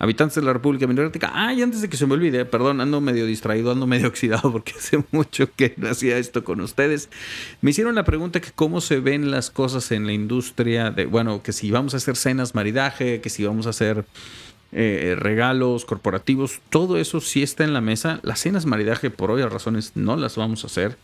habitantes 0.00 0.34
de 0.34 0.42
la 0.42 0.52
República 0.52 0.84
Democrática, 0.84 1.30
ay, 1.32 1.62
antes 1.62 1.80
de 1.80 1.88
que 1.88 1.96
se 1.96 2.06
me 2.06 2.14
olvide, 2.14 2.44
perdón, 2.44 2.80
ando 2.80 3.00
medio 3.00 3.24
distraído, 3.24 3.70
ando 3.70 3.86
medio 3.86 4.08
oxidado 4.08 4.50
porque 4.50 4.72
hace 4.78 5.04
mucho 5.12 5.48
que 5.54 5.74
no 5.76 5.88
hacía 5.88 6.18
esto 6.18 6.42
con 6.42 6.60
ustedes. 6.60 7.08
Me 7.60 7.70
hicieron 7.70 7.94
la 7.94 8.04
pregunta 8.04 8.40
que 8.40 8.50
cómo 8.50 8.80
se 8.80 8.98
ven 8.98 9.30
las 9.30 9.52
cosas 9.52 9.92
en 9.92 10.06
la 10.06 10.12
industria 10.12 10.90
de, 10.90 11.06
bueno, 11.06 11.40
que 11.44 11.52
si 11.52 11.70
vamos 11.70 11.94
a 11.94 11.98
hacer 11.98 12.16
cenas 12.16 12.56
maridaje, 12.56 13.20
que 13.20 13.30
si 13.30 13.44
vamos 13.44 13.68
a 13.68 13.70
hacer 13.70 14.04
eh, 14.72 15.14
regalos 15.16 15.84
corporativos, 15.84 16.60
todo 16.68 16.98
eso 16.98 17.20
sí 17.20 17.44
está 17.44 17.62
en 17.62 17.72
la 17.72 17.80
mesa. 17.80 18.18
Las 18.24 18.40
cenas 18.40 18.66
maridaje, 18.66 19.10
por 19.10 19.30
obvias 19.30 19.52
razones, 19.52 19.92
no 19.94 20.16
las 20.16 20.34
vamos 20.34 20.64
a 20.64 20.66
hacer. 20.66 20.98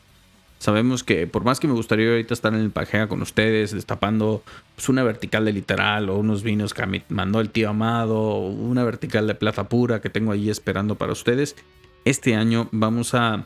Sabemos 0.62 1.02
que 1.02 1.26
por 1.26 1.42
más 1.42 1.58
que 1.58 1.66
me 1.66 1.74
gustaría 1.74 2.08
ahorita 2.08 2.34
estar 2.34 2.54
en 2.54 2.60
el 2.60 2.70
Pajea 2.70 3.08
con 3.08 3.20
ustedes, 3.20 3.72
destapando 3.72 4.44
pues, 4.76 4.88
una 4.88 5.02
vertical 5.02 5.44
de 5.44 5.52
literal 5.52 6.08
o 6.08 6.16
unos 6.16 6.44
vinos 6.44 6.72
que 6.72 6.86
me 6.86 7.02
mandó 7.08 7.40
el 7.40 7.50
tío 7.50 7.70
Amado, 7.70 8.38
una 8.38 8.84
vertical 8.84 9.26
de 9.26 9.34
plata 9.34 9.68
pura 9.68 10.00
que 10.00 10.08
tengo 10.08 10.30
ahí 10.30 10.50
esperando 10.50 10.94
para 10.94 11.10
ustedes, 11.10 11.56
este 12.04 12.36
año 12.36 12.68
vamos 12.70 13.12
a... 13.14 13.44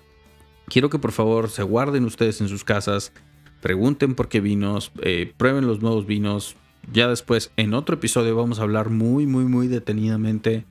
Quiero 0.66 0.90
que 0.90 0.99
por 0.99 1.12
favor 1.12 1.49
se 1.49 1.62
guarden 1.62 2.04
ustedes 2.04 2.42
en 2.42 2.50
sus 2.50 2.64
casas, 2.64 3.14
pregunten 3.62 4.14
por 4.14 4.28
qué 4.28 4.42
vinos, 4.42 4.92
eh, 5.00 5.32
prueben 5.38 5.66
los 5.66 5.80
nuevos 5.80 6.04
vinos. 6.04 6.54
Ya 6.92 7.08
después, 7.08 7.50
en 7.56 7.73
otro 7.73 7.94
episodio, 7.94 8.37
vamos 8.37 8.58
a 8.58 8.64
hablar 8.64 8.90
muy, 8.90 9.25
muy, 9.25 9.46
muy 9.46 9.68
detenidamente 9.68 10.66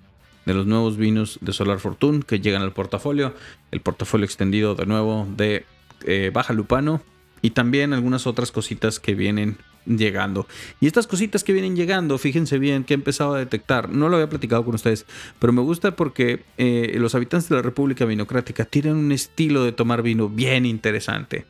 de 0.45 0.53
los 0.53 0.67
nuevos 0.67 0.95
vinos 0.95 1.39
de 1.41 1.53
Solar 1.53 1.79
Fortune 1.79 2.21
que 2.21 2.39
llegan 2.39 2.61
al 2.61 2.71
portafolio. 2.71 3.33
El 3.71 3.81
portafolio 3.81 4.25
extendido 4.25 4.75
de 4.75 4.85
nuevo 4.85 5.27
de 5.35 5.65
eh, 6.05 6.31
Baja 6.33 6.53
Lupano 6.53 7.01
y 7.41 7.51
también 7.51 7.93
algunas 7.93 8.27
otras 8.27 8.51
cositas 8.51 8.99
que 8.99 9.15
vienen 9.15 9.57
llegando. 9.85 10.47
Y 10.79 10.87
estas 10.87 11.07
cositas 11.07 11.43
que 11.43 11.53
vienen 11.53 11.75
llegando, 11.75 12.17
fíjense 12.17 12.59
bien 12.59 12.83
que 12.83 12.93
he 12.93 12.95
empezado 12.95 13.35
a 13.35 13.39
detectar, 13.39 13.89
no 13.89 14.09
lo 14.09 14.15
había 14.15 14.29
platicado 14.29 14.65
con 14.65 14.75
ustedes, 14.75 15.05
pero 15.39 15.53
me 15.53 15.61
gusta 15.61 15.95
porque 15.95 16.43
eh, 16.57 16.95
los 16.97 17.15
habitantes 17.15 17.49
de 17.49 17.55
la 17.55 17.61
República 17.61 18.05
Vinocrática 18.05 18.65
tienen 18.65 18.95
un 18.95 19.11
estilo 19.11 19.63
de 19.63 19.71
tomar 19.71 20.01
vino 20.01 20.29
bien 20.29 20.65
interesante. 20.65 21.45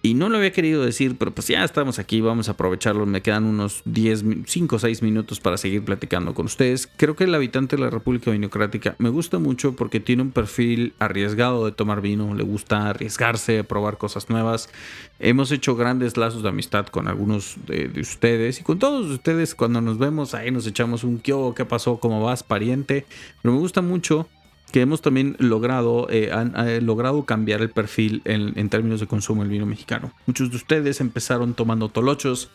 Y 0.00 0.14
no 0.14 0.28
lo 0.28 0.36
había 0.36 0.52
querido 0.52 0.84
decir, 0.84 1.16
pero 1.18 1.32
pues 1.32 1.48
ya 1.48 1.64
estamos 1.64 1.98
aquí, 1.98 2.20
vamos 2.20 2.48
a 2.48 2.52
aprovecharlo. 2.52 3.04
Me 3.04 3.20
quedan 3.20 3.44
unos 3.44 3.82
10, 3.84 4.24
5 4.46 4.76
o 4.76 4.78
6 4.78 5.02
minutos 5.02 5.40
para 5.40 5.56
seguir 5.56 5.84
platicando 5.84 6.34
con 6.34 6.46
ustedes. 6.46 6.88
Creo 6.96 7.16
que 7.16 7.24
el 7.24 7.34
habitante 7.34 7.74
de 7.74 7.82
la 7.82 7.90
República 7.90 8.30
Vinocrática 8.30 8.94
me 8.98 9.08
gusta 9.08 9.40
mucho 9.40 9.74
porque 9.74 9.98
tiene 9.98 10.22
un 10.22 10.30
perfil 10.30 10.94
arriesgado 11.00 11.66
de 11.66 11.72
tomar 11.72 12.00
vino, 12.00 12.32
le 12.34 12.44
gusta 12.44 12.88
arriesgarse, 12.88 13.64
probar 13.64 13.98
cosas 13.98 14.30
nuevas. 14.30 14.70
Hemos 15.18 15.50
hecho 15.50 15.74
grandes 15.74 16.16
lazos 16.16 16.44
de 16.44 16.50
amistad 16.50 16.86
con 16.86 17.08
algunos 17.08 17.56
de, 17.66 17.90
ustedes 18.00 18.60
y 18.60 18.62
con 18.62 18.78
todos 18.78 19.10
ustedes 19.10 19.56
cuando 19.56 19.80
nos 19.80 19.98
vemos 19.98 20.32
ahí 20.32 20.52
nos 20.52 20.64
echamos 20.68 21.02
un 21.02 21.18
kyo, 21.18 21.54
qué 21.54 21.64
pasó, 21.64 21.98
cómo 21.98 22.22
vas, 22.22 22.44
pariente. 22.44 23.04
Pero 23.42 23.54
me 23.54 23.58
gusta 23.58 23.82
mucho 23.82 24.28
que 24.70 24.80
hemos 24.80 25.02
también 25.02 25.36
logrado, 25.38 26.08
eh, 26.10 26.30
han, 26.32 26.54
logrado 26.84 27.24
cambiar 27.24 27.60
el 27.62 27.70
perfil 27.70 28.22
en, 28.24 28.68
términos 28.68 29.00
de 29.00 29.06
consumo 29.06 29.42
del 29.42 29.50
vino 29.50 29.66
mexicano. 29.66 30.12
Muchos 30.26 30.50
de 30.50 30.56
ustedes 30.56 31.00
empezaron 31.00 31.54
tomando 31.54 31.88
tolochos 31.88 32.50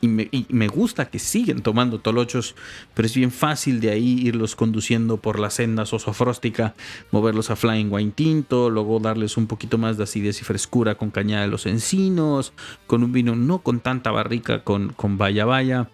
y 0.00 0.06
me, 0.06 0.68
gusta 0.68 1.10
que 1.10 1.18
siguen 1.18 1.60
tomando 1.60 1.98
tolochos, 1.98 2.54
pero 2.94 3.06
es 3.06 3.14
bien 3.14 3.32
fácil 3.32 3.80
de 3.80 3.90
ahí 3.90 4.20
irlos 4.26 4.54
conduciendo 4.54 5.16
por 5.16 5.40
la 5.40 5.50
senda 5.50 5.86
sosofróstica, 5.86 6.74
moverlos 7.10 7.50
a 7.50 7.56
Flying 7.56 7.92
Wine 7.92 8.12
Tinto, 8.14 8.70
luego 8.70 9.00
darles 9.00 9.36
un 9.36 9.48
poquito 9.48 9.76
más 9.76 9.96
de 9.96 10.04
acidez 10.04 10.40
y 10.40 10.44
frescura 10.44 10.94
con 10.94 11.10
cañada 11.10 11.42
de 11.42 11.48
los 11.48 11.66
encinos, 11.66 12.52
con 12.86 13.02
un 13.02 13.12
vino 13.12 13.34
no 13.34 13.58
con 13.58 13.80
tanta 13.80 14.12
barrica, 14.12 14.62
con, 14.62 14.90
con 14.90 15.18
vaya 15.18 15.44
vaya. 15.44 15.88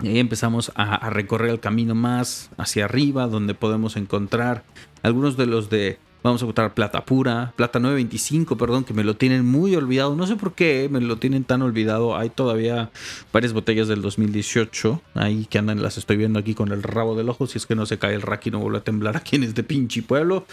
Y 0.00 0.08
ahí 0.08 0.18
empezamos 0.18 0.70
a, 0.76 1.10
recorrer 1.10 1.50
el 1.50 1.60
camino 1.60 1.94
más 1.94 2.50
hacia 2.56 2.84
arriba, 2.84 3.26
donde 3.26 3.54
podemos 3.54 3.96
encontrar 3.96 4.64
algunos 5.02 5.36
de 5.36 5.46
los 5.46 5.70
de, 5.70 5.98
vamos 6.22 6.40
a 6.40 6.44
encontrar 6.44 6.74
plata 6.74 7.04
pura, 7.04 7.52
plata 7.56 7.80
925, 7.80 8.56
perdón, 8.56 8.84
que 8.84 8.94
me 8.94 9.02
lo 9.02 9.16
tienen 9.16 9.44
muy 9.44 9.74
olvidado. 9.74 10.14
No 10.14 10.26
sé 10.26 10.36
por 10.36 10.54
qué 10.54 10.88
me 10.90 11.00
lo 11.00 11.16
tienen 11.16 11.42
tan 11.42 11.62
olvidado. 11.62 12.16
Hay 12.16 12.30
todavía 12.30 12.90
varias 13.32 13.52
botellas 13.52 13.88
del 13.88 14.00
2018 14.02 15.02
ahí 15.14 15.46
que 15.46 15.58
andan, 15.58 15.82
las 15.82 15.98
estoy 15.98 16.16
viendo 16.16 16.38
aquí 16.38 16.54
con 16.54 16.70
el 16.70 16.84
rabo 16.84 17.16
del 17.16 17.28
ojo. 17.28 17.48
Si 17.48 17.58
es 17.58 17.66
que 17.66 17.74
no 17.74 17.84
se 17.84 17.98
cae 17.98 18.14
el 18.14 18.22
rack 18.22 18.46
y 18.46 18.50
no 18.52 18.60
vuelve 18.60 18.78
a 18.78 18.84
temblar 18.84 19.16
aquí 19.16 19.34
en 19.36 19.42
este 19.42 19.64
pinche 19.64 20.02
pueblo. 20.02 20.46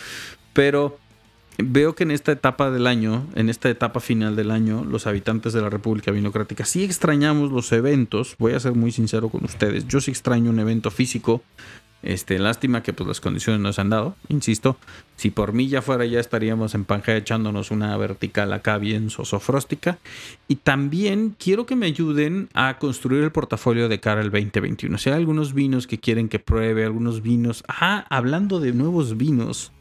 Pero 0.53 0.97
veo 1.57 1.95
que 1.95 2.03
en 2.03 2.11
esta 2.11 2.31
etapa 2.31 2.71
del 2.71 2.87
año, 2.87 3.27
en 3.35 3.49
esta 3.49 3.69
etapa 3.69 3.99
final 3.99 4.35
del 4.35 4.51
año, 4.51 4.83
los 4.83 5.07
habitantes 5.07 5.53
de 5.53 5.61
la 5.61 5.69
República 5.69 6.11
Vinocrática 6.11 6.65
sí 6.65 6.83
extrañamos 6.83 7.51
los 7.51 7.71
eventos. 7.71 8.35
Voy 8.39 8.53
a 8.53 8.59
ser 8.59 8.73
muy 8.73 8.91
sincero 8.91 9.29
con 9.29 9.45
ustedes. 9.45 9.87
Yo 9.87 10.01
sí 10.01 10.11
extraño 10.11 10.49
un 10.49 10.59
evento 10.59 10.91
físico. 10.91 11.41
Este, 12.05 12.37
lástima 12.37 12.83
que 12.83 12.93
pues 12.93 13.07
las 13.07 13.19
condiciones 13.19 13.61
nos 13.61 13.79
han 13.79 13.89
dado, 13.89 14.15
insisto. 14.29 14.77
Si 15.15 15.31
por 15.31 15.53
mí 15.53 15.67
ya 15.69 15.81
fuera, 15.81 16.05
ya 16.05 16.19
estaríamos 16.19 16.75
en 16.75 16.85
Pangea 16.85 17.17
echándonos 17.17 17.71
una 17.71 17.97
vertical 17.97 18.53
acá 18.53 18.77
bien 18.77 19.09
sosofróstica. 19.09 19.97
Y 20.47 20.57
también 20.57 21.35
quiero 21.39 21.65
que 21.65 21.75
me 21.75 21.87
ayuden 21.87 22.49
a 22.53 22.77
construir 22.77 23.23
el 23.23 23.31
portafolio 23.31 23.89
de 23.89 23.99
cara 23.99 24.21
al 24.21 24.29
2021. 24.29 24.99
Si 24.99 25.09
hay 25.09 25.15
algunos 25.15 25.55
vinos 25.55 25.87
que 25.87 25.99
quieren 25.99 26.29
que 26.29 26.37
pruebe, 26.37 26.85
algunos 26.85 27.23
vinos. 27.23 27.63
Ah, 27.67 28.05
hablando 28.09 28.59
de 28.59 28.73
nuevos 28.73 29.17
vinos. 29.17 29.71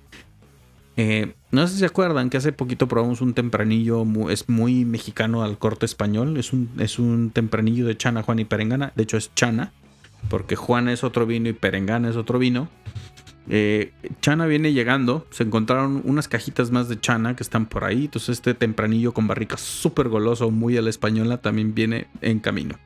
Eh, 0.97 1.35
no 1.55 1.67
sé 1.67 1.75
si 1.75 1.79
se 1.81 1.87
acuerdan 1.87 2.31
que 2.31 2.37
hace 2.37 2.53
poquito 2.53 2.88
probamos 2.88 3.21
un 3.21 3.33
tempranillo, 3.33 4.05
es 4.31 4.49
muy 4.49 4.85
mexicano 4.85 5.43
al 5.43 5.59
corte 5.59 5.87
español. 5.87 6.37
Es 6.37 6.53
un, 6.53 6.71
es 6.79 6.99
un 6.99 7.31
tempranillo 7.31 7.87
de 7.87 7.97
Chana, 7.97 8.23
Juan 8.23 8.40
y 8.40 8.45
Perengana. 8.45 8.93
De 8.97 9.05
hecho, 9.05 9.17
es 9.17 9.35
Chana, 9.35 9.73
porque 10.29 10.57
Juan 10.57 10.88
es 10.88 11.05
otro 11.05 11.27
vino 11.27 11.49
y 11.49 11.53
Perengana 11.53 12.11
es 12.11 12.17
otro 12.17 12.38
vino. 12.38 12.69
Eh, 13.49 13.93
Chana 14.21 14.47
viene 14.47 14.73
llegando. 14.73 15.27
Se 15.31 15.45
encontraron 15.45 16.03
unas 16.05 16.29
cajitas 16.29 16.71
más 16.71 16.88
de 16.88 17.01
Chana 17.01 17.37
que 17.37 17.43
están 17.43 17.67
por 17.67 17.85
ahí. 17.85 18.07
Entonces, 18.07 18.31
este 18.31 18.55
tempranillo 18.55 19.14
con 19.14 19.29
barrica 19.29 19.57
súper 19.57 20.09
goloso, 20.09 20.51
muy 20.51 20.77
a 20.77 20.83
la 20.83 20.90
española, 20.90 21.38
también 21.38 21.75
viene 21.75 22.09
en 22.21 22.40
camino. 22.40 22.77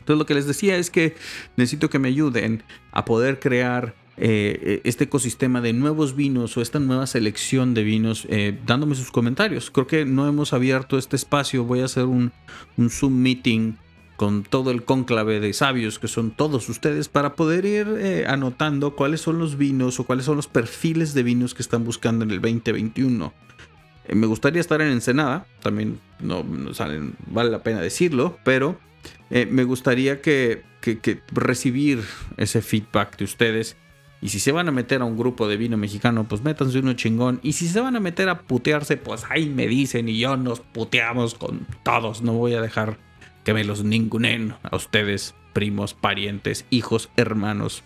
Entonces, 0.00 0.18
lo 0.18 0.26
que 0.26 0.34
les 0.34 0.46
decía 0.46 0.76
es 0.76 0.90
que 0.90 1.14
necesito 1.56 1.88
que 1.88 1.98
me 1.98 2.08
ayuden 2.08 2.62
a 2.90 3.04
poder 3.04 3.38
crear 3.38 3.94
eh, 4.24 4.80
este 4.84 5.04
ecosistema 5.04 5.60
de 5.60 5.72
nuevos 5.72 6.14
vinos 6.14 6.56
o 6.56 6.62
esta 6.62 6.78
nueva 6.78 7.08
selección 7.08 7.74
de 7.74 7.82
vinos, 7.82 8.24
eh, 8.30 8.56
dándome 8.64 8.94
sus 8.94 9.10
comentarios. 9.10 9.72
Creo 9.72 9.88
que 9.88 10.04
no 10.04 10.28
hemos 10.28 10.52
abierto 10.52 10.96
este 10.96 11.16
espacio. 11.16 11.64
Voy 11.64 11.80
a 11.80 11.86
hacer 11.86 12.04
un, 12.04 12.30
Zoom 12.88 13.20
meeting 13.20 13.72
con 14.14 14.44
todo 14.44 14.70
el 14.70 14.84
cónclave 14.84 15.40
de 15.40 15.52
sabios 15.52 15.98
que 15.98 16.06
son 16.06 16.30
todos 16.30 16.68
ustedes 16.68 17.08
para 17.08 17.34
poder 17.34 17.64
ir 17.64 17.88
eh, 17.98 18.24
anotando 18.28 18.94
cuáles 18.94 19.20
son 19.20 19.40
los 19.40 19.58
vinos 19.58 19.98
o 19.98 20.04
cuáles 20.04 20.24
son 20.24 20.36
los 20.36 20.46
perfiles 20.46 21.14
de 21.14 21.24
vinos 21.24 21.52
que 21.52 21.62
están 21.62 21.82
buscando 21.82 22.24
en 22.24 22.30
el 22.30 22.40
2021. 22.40 23.32
me 24.14 24.26
gustaría 24.28 24.60
estar 24.60 24.80
en 24.82 24.92
Ensenada, 24.92 25.48
también 25.60 25.98
no, 26.20 26.44
vale 27.26 27.50
la 27.50 27.64
pena 27.64 27.80
decirlo, 27.80 28.38
pero 28.44 28.78
me 29.30 29.64
gustaría 29.64 30.20
que, 30.20 30.62
que 30.80 31.22
recibir 31.32 32.04
ese 32.36 32.62
feedback 32.62 33.16
de 33.16 33.24
ustedes 33.24 33.76
y 34.22 34.28
si 34.28 34.38
se 34.38 34.52
van 34.52 34.68
a 34.68 34.72
meter 34.72 35.02
a 35.02 35.04
un 35.04 35.18
grupo 35.18 35.48
de 35.48 35.56
vino 35.56 35.76
mexicano, 35.76 36.28
pues 36.28 36.42
métanse 36.44 36.78
uno 36.78 36.92
chingón. 36.92 37.40
Y 37.42 37.54
si 37.54 37.66
se 37.66 37.80
van 37.80 37.96
a 37.96 38.00
meter 38.00 38.28
a 38.28 38.38
putearse, 38.38 38.96
pues 38.96 39.24
ahí 39.28 39.46
me 39.46 39.66
dicen 39.66 40.08
y 40.08 40.16
yo 40.16 40.36
nos 40.36 40.60
puteamos 40.60 41.34
con 41.34 41.66
todos. 41.82 42.22
No 42.22 42.34
voy 42.34 42.54
a 42.54 42.60
dejar 42.60 42.98
que 43.42 43.52
me 43.52 43.64
los 43.64 43.82
ningunen 43.82 44.54
a 44.62 44.76
ustedes, 44.76 45.34
primos, 45.52 45.94
parientes, 45.94 46.66
hijos, 46.70 47.10
hermanos 47.16 47.82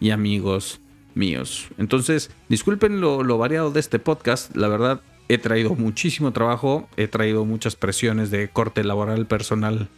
y 0.00 0.10
amigos 0.10 0.82
míos. 1.14 1.68
Entonces, 1.78 2.30
disculpen 2.50 3.00
lo, 3.00 3.22
lo 3.22 3.38
variado 3.38 3.70
de 3.70 3.80
este 3.80 3.98
podcast. 3.98 4.54
La 4.54 4.68
verdad, 4.68 5.00
he 5.28 5.38
traído 5.38 5.74
muchísimo 5.76 6.32
trabajo, 6.32 6.90
he 6.98 7.08
traído 7.08 7.46
muchas 7.46 7.74
presiones 7.74 8.30
de 8.30 8.50
corte 8.50 8.84
laboral, 8.84 9.26
personal, 9.26 9.88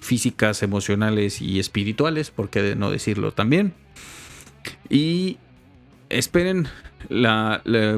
físicas, 0.00 0.62
emocionales 0.62 1.40
y 1.40 1.60
espirituales, 1.60 2.30
por 2.30 2.50
qué 2.50 2.76
no 2.76 2.90
decirlo 2.90 3.32
también. 3.32 3.72
Y 4.88 5.38
esperen 6.08 6.68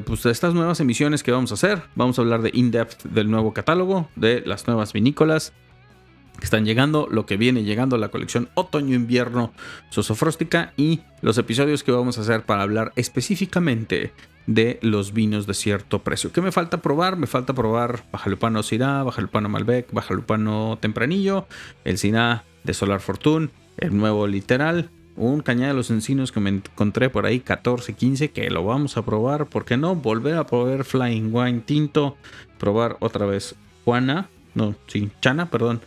pues, 0.06 0.26
estas 0.26 0.54
nuevas 0.54 0.80
emisiones 0.80 1.22
que 1.22 1.32
vamos 1.32 1.50
a 1.50 1.54
hacer. 1.54 1.82
Vamos 1.94 2.18
a 2.18 2.22
hablar 2.22 2.42
de 2.42 2.50
in-depth 2.52 3.04
del 3.04 3.30
nuevo 3.30 3.52
catálogo, 3.52 4.08
de 4.16 4.42
las 4.46 4.66
nuevas 4.66 4.92
vinícolas 4.92 5.52
que 6.38 6.46
están 6.46 6.64
llegando, 6.64 7.06
lo 7.10 7.24
que 7.26 7.36
viene 7.36 7.62
llegando, 7.62 7.96
la 7.98 8.08
colección 8.08 8.48
otoño-invierno 8.54 9.52
sosofróstica 9.90 10.72
y 10.76 11.00
los 11.20 11.38
episodios 11.38 11.84
que 11.84 11.92
vamos 11.92 12.18
a 12.18 12.22
hacer 12.22 12.42
para 12.44 12.62
hablar 12.62 12.92
específicamente 12.96 14.12
de 14.46 14.80
los 14.82 15.12
vinos 15.12 15.46
de 15.46 15.54
cierto 15.54 16.02
precio. 16.02 16.32
¿Qué 16.32 16.40
me 16.40 16.50
falta 16.50 16.82
probar? 16.82 17.16
Me 17.16 17.28
falta 17.28 17.54
probar 17.54 18.04
Bajalupano 18.10 18.62
Syrah, 18.62 19.04
Bajalupano 19.04 19.48
Malbec, 19.48 19.92
Bajalupano 19.92 20.78
Tempranillo, 20.80 21.46
el 21.84 21.98
Syrah 21.98 22.42
de 22.64 22.74
Solar 22.74 23.00
Fortune, 23.00 23.50
el 23.76 23.96
nuevo 23.96 24.26
Literal 24.26 24.90
un 25.16 25.40
cañada 25.40 25.68
de 25.68 25.76
los 25.76 25.90
encinos 25.90 26.32
que 26.32 26.40
me 26.40 26.50
encontré 26.50 27.10
por 27.10 27.26
ahí 27.26 27.40
14, 27.40 27.94
15 27.94 28.30
que 28.30 28.50
lo 28.50 28.64
vamos 28.64 28.96
a 28.96 29.04
probar, 29.04 29.46
¿por 29.46 29.64
qué 29.64 29.76
no? 29.76 29.94
Volver 29.94 30.36
a 30.36 30.46
probar 30.46 30.84
Flying 30.84 31.32
Wine 31.32 31.60
Tinto, 31.60 32.16
probar 32.58 32.96
otra 33.00 33.26
vez 33.26 33.54
Juana, 33.84 34.28
no, 34.54 34.74
sí, 34.86 35.10
Chana, 35.20 35.50
perdón, 35.50 35.80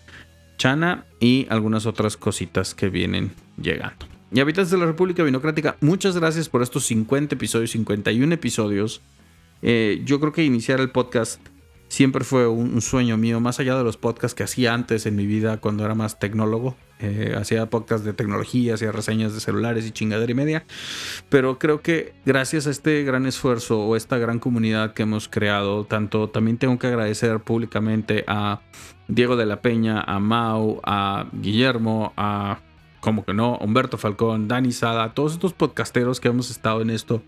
Chana 0.57 1.05
y 1.19 1.47
algunas 1.49 1.85
otras 1.85 2.17
cositas 2.17 2.75
que 2.75 2.89
vienen 2.89 3.31
llegando. 3.61 4.05
Y 4.31 4.39
habitantes 4.39 4.71
de 4.71 4.77
la 4.77 4.85
República 4.85 5.23
Vinocrática, 5.23 5.77
muchas 5.81 6.17
gracias 6.17 6.49
por 6.49 6.61
estos 6.61 6.85
50 6.85 7.35
episodios, 7.35 7.71
51 7.71 8.33
episodios. 8.33 9.01
Eh, 9.61 10.01
yo 10.03 10.19
creo 10.19 10.33
que 10.33 10.43
iniciar 10.43 10.79
el 10.79 10.89
podcast 10.89 11.39
siempre 11.87 12.23
fue 12.23 12.47
un, 12.47 12.81
sueño 12.81 13.17
mío, 13.17 13.39
más 13.39 13.59
allá 13.59 13.77
de 13.77 13.83
los 13.83 13.97
podcasts 13.97 14.35
que 14.35 14.43
hacía 14.43 14.73
antes 14.73 15.05
en 15.05 15.15
mi 15.15 15.25
vida 15.25 15.57
cuando 15.57 15.85
era 15.85 15.95
más 15.95 16.19
tecnólogo. 16.19 16.75
Eh, 16.99 17.35
hacía 17.37 17.69
podcasts 17.69 18.05
de 18.05 18.13
tecnología, 18.13 18.75
hacía 18.75 18.91
reseñas 18.91 19.33
de 19.33 19.41
celulares 19.41 19.85
y 19.85 19.91
chingadera 19.91 20.31
y 20.31 20.35
media. 20.35 20.65
Pero 21.29 21.59
creo 21.59 21.81
que 21.81 22.13
gracias 22.25 22.67
a 22.67 22.71
este 22.71 23.03
gran 23.03 23.25
esfuerzo 23.25 23.81
o 23.81 23.95
esta 23.95 24.17
gran 24.17 24.39
comunidad 24.39 24.93
que 24.93 25.03
hemos 25.03 25.27
creado, 25.27 25.85
tanto 25.85 26.29
también 26.29 26.57
tengo 26.57 26.79
que 26.79 26.87
agradecer 26.87 27.39
públicamente 27.41 28.23
a 28.27 28.61
Diego 29.07 29.35
de 29.35 29.45
la 29.45 29.61
Peña, 29.61 30.01
a 30.01 30.19
Mau, 30.19 30.79
a 30.83 31.27
Guillermo, 31.33 32.13
a 32.15 32.59
como 33.05 33.23
que 33.23 33.35
no, 33.35 33.55
Humberto 33.57 33.99
Falcón, 33.99 34.47
Dani 34.47 34.71
Sada, 34.71 35.13
todos 35.13 35.33
estos 35.33 35.53
podcasteros 35.53 36.19
que 36.19 36.27
hemos 36.27 36.49
estado 36.49 36.81
en 36.81 36.89
esto, 36.89 37.21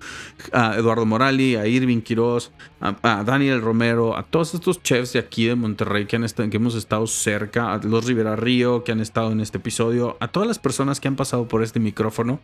a 0.51 0.75
Eduardo 0.75 1.05
Morali, 1.05 1.55
a 1.55 1.67
Irving 1.67 2.01
Quiroz, 2.01 2.51
a, 2.81 3.23
Daniel 3.23 3.61
Romero, 3.61 4.17
a 4.17 4.23
todos 4.23 4.55
estos 4.55 4.81
chefs 4.81 5.13
de 5.13 5.19
aquí 5.19 5.45
de 5.45 5.53
Monterrey 5.53 6.07
que, 6.07 6.15
han 6.15 6.23
estado, 6.23 6.49
que 6.49 6.57
hemos 6.57 6.73
estado 6.73 7.05
cerca, 7.05 7.75
a 7.75 7.77
los 7.77 8.05
Rivera 8.05 8.35
Río 8.35 8.83
que 8.83 8.91
han 8.91 9.01
estado 9.01 9.31
en 9.31 9.39
este 9.39 9.59
episodio, 9.59 10.17
a 10.19 10.29
todas 10.29 10.47
las 10.47 10.57
personas 10.57 10.99
que 10.99 11.09
han 11.09 11.15
pasado 11.15 11.47
por 11.47 11.61
este 11.61 11.79
micrófono. 11.79 12.39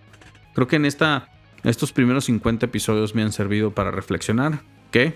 Creo 0.53 0.67
que 0.67 0.75
en 0.75 0.85
esta, 0.85 1.29
estos 1.63 1.91
primeros 1.91 2.25
50 2.25 2.67
episodios 2.67 3.15
me 3.15 3.23
han 3.23 3.31
servido 3.31 3.71
para 3.71 3.89
reflexionar 3.89 4.61
que 4.91 5.15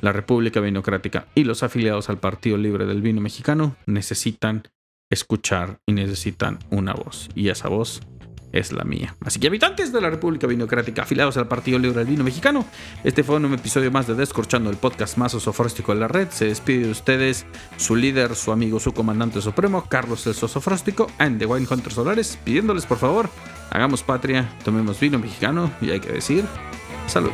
la 0.00 0.10
República 0.10 0.58
Vinocrática 0.58 1.28
y 1.36 1.44
los 1.44 1.62
afiliados 1.62 2.10
al 2.10 2.18
Partido 2.18 2.56
Libre 2.56 2.86
del 2.86 3.02
Vino 3.02 3.20
Mexicano 3.20 3.76
necesitan 3.86 4.64
escuchar 5.10 5.80
y 5.86 5.92
necesitan 5.92 6.58
una 6.70 6.94
voz. 6.94 7.28
Y 7.34 7.48
esa 7.48 7.68
voz 7.68 8.00
es 8.52 8.72
la 8.72 8.84
mía. 8.84 9.16
Así 9.24 9.38
que 9.38 9.48
habitantes 9.48 9.92
de 9.92 10.00
la 10.00 10.10
República 10.10 10.46
Vinocrática, 10.46 11.02
afiliados 11.02 11.36
al 11.36 11.48
Partido 11.48 11.78
Libre 11.78 11.98
del 11.98 12.08
Vino 12.08 12.24
Mexicano, 12.24 12.64
este 13.04 13.22
fue 13.22 13.36
un 13.36 13.52
episodio 13.52 13.90
más 13.90 14.06
de 14.06 14.14
Descorchando, 14.14 14.70
el 14.70 14.76
podcast 14.76 15.16
más 15.18 15.34
osofróstico 15.34 15.92
de 15.94 16.00
la 16.00 16.08
red. 16.08 16.28
Se 16.30 16.46
despide 16.46 16.84
de 16.84 16.90
ustedes 16.90 17.46
su 17.76 17.96
líder, 17.96 18.34
su 18.34 18.52
amigo, 18.52 18.80
su 18.80 18.92
comandante 18.92 19.40
supremo, 19.40 19.84
Carlos 19.88 20.26
el 20.26 20.34
Sosofróstico, 20.34 21.10
and 21.18 21.38
the 21.38 21.46
Wine 21.46 21.66
Hunter 21.70 21.92
Solares, 21.92 22.38
pidiéndoles 22.44 22.86
por 22.86 22.98
favor, 22.98 23.28
hagamos 23.70 24.02
patria, 24.02 24.48
tomemos 24.64 24.98
vino 25.00 25.18
mexicano 25.18 25.70
y 25.80 25.90
hay 25.90 26.00
que 26.00 26.12
decir, 26.12 26.44
salud. 27.06 27.32